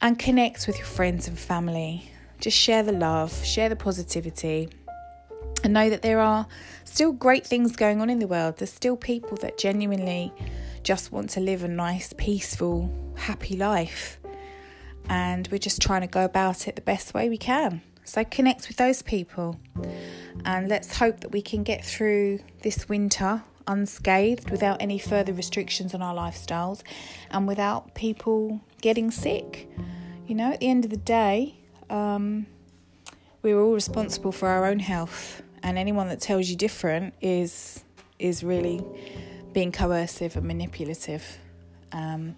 and 0.00 0.18
connect 0.18 0.66
with 0.66 0.78
your 0.78 0.86
friends 0.86 1.28
and 1.28 1.38
family. 1.38 2.10
Just 2.38 2.56
share 2.56 2.82
the 2.82 2.92
love, 2.92 3.44
share 3.44 3.68
the 3.68 3.76
positivity, 3.76 4.70
and 5.62 5.74
know 5.74 5.90
that 5.90 6.00
there 6.00 6.20
are 6.20 6.46
still 6.84 7.12
great 7.12 7.46
things 7.46 7.76
going 7.76 8.00
on 8.00 8.08
in 8.08 8.20
the 8.20 8.26
world. 8.26 8.56
There's 8.56 8.72
still 8.72 8.96
people 8.96 9.36
that 9.42 9.58
genuinely 9.58 10.32
just 10.82 11.12
want 11.12 11.28
to 11.30 11.40
live 11.40 11.62
a 11.62 11.68
nice, 11.68 12.14
peaceful, 12.14 12.90
happy 13.16 13.54
life. 13.54 14.18
And 15.10 15.46
we're 15.52 15.58
just 15.58 15.82
trying 15.82 16.00
to 16.00 16.06
go 16.06 16.24
about 16.24 16.66
it 16.66 16.76
the 16.76 16.82
best 16.82 17.12
way 17.12 17.28
we 17.28 17.36
can. 17.36 17.82
So 18.04 18.24
connect 18.24 18.68
with 18.68 18.76
those 18.76 19.02
people. 19.02 19.58
And 20.44 20.68
let's 20.68 20.96
hope 20.98 21.20
that 21.20 21.32
we 21.32 21.42
can 21.42 21.62
get 21.62 21.84
through 21.84 22.40
this 22.62 22.88
winter 22.88 23.42
unscathed 23.66 24.50
without 24.50 24.80
any 24.80 24.98
further 24.98 25.32
restrictions 25.32 25.94
on 25.94 26.02
our 26.02 26.14
lifestyles 26.14 26.82
and 27.30 27.46
without 27.46 27.94
people 27.94 28.60
getting 28.80 29.10
sick. 29.10 29.68
You 30.26 30.34
know, 30.34 30.52
at 30.52 30.60
the 30.60 30.68
end 30.68 30.84
of 30.84 30.90
the 30.90 30.96
day, 30.96 31.56
um, 31.88 32.46
we're 33.42 33.60
all 33.60 33.72
responsible 33.72 34.32
for 34.32 34.48
our 34.48 34.66
own 34.66 34.80
health, 34.80 35.42
and 35.62 35.78
anyone 35.78 36.08
that 36.08 36.20
tells 36.20 36.48
you 36.48 36.56
different 36.56 37.14
is 37.20 37.84
is 38.18 38.44
really 38.44 38.82
being 39.52 39.72
coercive 39.72 40.36
and 40.36 40.46
manipulative. 40.46 41.38
Um, 41.92 42.36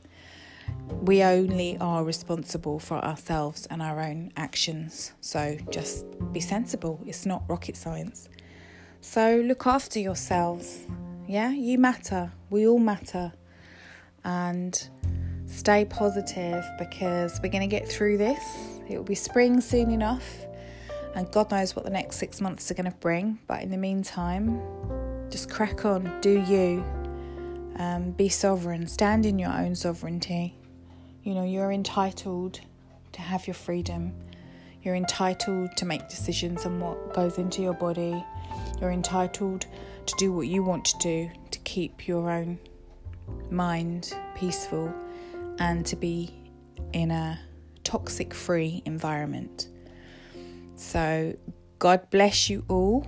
we 1.03 1.23
only 1.23 1.77
are 1.79 2.05
responsible 2.05 2.79
for 2.79 2.97
ourselves 3.05 3.67
and 3.67 3.83
our 3.83 4.01
own 4.01 4.33
actions. 4.37 5.13
So 5.21 5.57
just 5.71 6.07
be 6.33 6.41
sensible. 6.41 7.01
It's 7.05 7.27
not 7.27 7.43
rocket 7.49 7.77
science. 7.77 8.29
So 9.01 9.43
look 9.45 9.67
after 9.67 9.99
yourselves. 9.99 10.87
Yeah, 11.27 11.51
you 11.51 11.79
matter. 11.79 12.31
We 12.51 12.69
all 12.69 12.79
matter. 12.79 13.33
And 14.25 14.89
stay 15.47 15.85
positive 15.85 16.65
because 16.79 17.41
we're 17.43 17.51
going 17.51 17.69
to 17.69 17.77
get 17.77 17.89
through 17.89 18.19
this. 18.19 18.43
It 18.89 18.97
will 18.97 19.05
be 19.05 19.17
spring 19.17 19.61
soon 19.61 19.91
enough. 19.91 20.47
And 21.15 21.31
God 21.33 21.51
knows 21.51 21.75
what 21.75 21.85
the 21.85 21.91
next 21.91 22.17
six 22.17 22.41
months 22.41 22.71
are 22.71 22.75
going 22.75 22.91
to 22.91 22.97
bring. 22.99 23.39
But 23.47 23.63
in 23.63 23.71
the 23.71 23.77
meantime, 23.77 24.63
just 25.31 25.51
crack 25.51 25.85
on, 25.85 26.21
do 26.21 26.41
you. 26.43 26.85
Um, 27.77 28.13
be 28.13 28.29
sovereign, 28.29 28.87
stand 28.87 29.27
in 29.27 29.39
your 29.39 29.51
own 29.51 29.75
sovereignty. 29.75 30.57
You 31.23 31.35
know, 31.35 31.45
you're 31.45 31.71
entitled 31.71 32.61
to 33.13 33.21
have 33.21 33.47
your 33.47 33.55
freedom. 33.55 34.13
You're 34.83 34.97
entitled 34.97 35.77
to 35.77 35.85
make 35.85 36.09
decisions 36.09 36.67
on 36.67 36.81
what 36.81 37.15
goes 37.15 37.39
into 37.39 37.63
your 37.63 37.75
body. 37.75 38.25
You're 38.81 38.91
entitled 38.91 39.67
to 40.07 40.15
do 40.19 40.33
what 40.33 40.49
you 40.49 40.65
want 40.65 40.85
to 40.87 40.99
do 40.99 41.31
to 41.53 41.59
keep 41.61 42.09
your 42.09 42.29
own 42.29 42.59
mind 43.51 44.13
peaceful 44.35 44.93
and 45.61 45.87
to 45.87 45.95
be 45.95 46.35
in 46.93 47.13
a 47.13 47.39
toxic 47.85 48.35
free 48.35 48.83
environment. 48.85 49.69
So, 50.75 51.37
God 51.79 52.11
bless 52.11 52.51
you 52.51 52.65
all, 52.69 53.07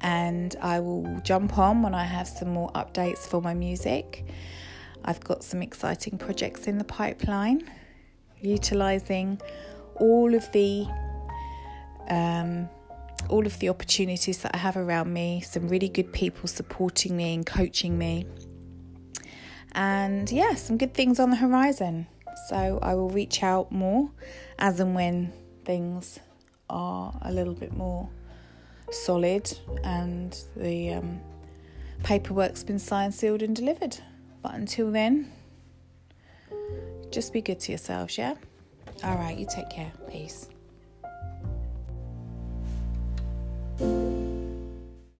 and 0.00 0.56
I 0.60 0.80
will 0.80 1.20
jump 1.22 1.58
on 1.58 1.82
when 1.82 1.94
I 1.94 2.04
have 2.04 2.26
some 2.26 2.48
more 2.48 2.72
updates 2.72 3.18
for 3.18 3.40
my 3.40 3.54
music. 3.54 4.24
I've 5.04 5.20
got 5.20 5.42
some 5.42 5.62
exciting 5.62 6.18
projects 6.18 6.66
in 6.66 6.78
the 6.78 6.84
pipeline, 6.84 7.70
utilizing 8.40 9.40
all 9.96 10.34
of 10.34 10.50
the 10.52 10.86
um, 12.08 12.68
all 13.28 13.46
of 13.46 13.58
the 13.60 13.68
opportunities 13.68 14.38
that 14.38 14.54
I 14.54 14.58
have 14.58 14.76
around 14.76 15.12
me, 15.12 15.40
some 15.40 15.68
really 15.68 15.88
good 15.88 16.12
people 16.12 16.48
supporting 16.48 17.16
me 17.16 17.34
and 17.34 17.46
coaching 17.46 17.96
me. 17.96 18.26
And 19.72 20.30
yeah, 20.30 20.54
some 20.54 20.76
good 20.76 20.92
things 20.92 21.18
on 21.18 21.30
the 21.30 21.36
horizon. 21.36 22.06
So 22.48 22.78
I 22.82 22.94
will 22.94 23.10
reach 23.10 23.42
out 23.42 23.70
more 23.70 24.10
as 24.58 24.80
and 24.80 24.94
when 24.94 25.32
things 25.64 26.18
are 26.68 27.14
a 27.22 27.32
little 27.32 27.54
bit 27.54 27.72
more 27.72 28.08
solid 28.90 29.56
and 29.84 30.36
the 30.56 30.94
um, 30.94 31.20
paperwork's 32.02 32.64
been 32.64 32.78
signed, 32.78 33.14
sealed, 33.14 33.42
and 33.42 33.54
delivered. 33.54 33.98
But 34.42 34.54
until 34.54 34.90
then, 34.90 35.32
just 37.10 37.32
be 37.32 37.40
good 37.40 37.60
to 37.60 37.72
yourselves, 37.72 38.18
yeah? 38.18 38.34
All 39.04 39.16
right, 39.16 39.36
you 39.36 39.46
take 39.48 39.70
care. 39.70 39.92
Peace. 40.10 40.48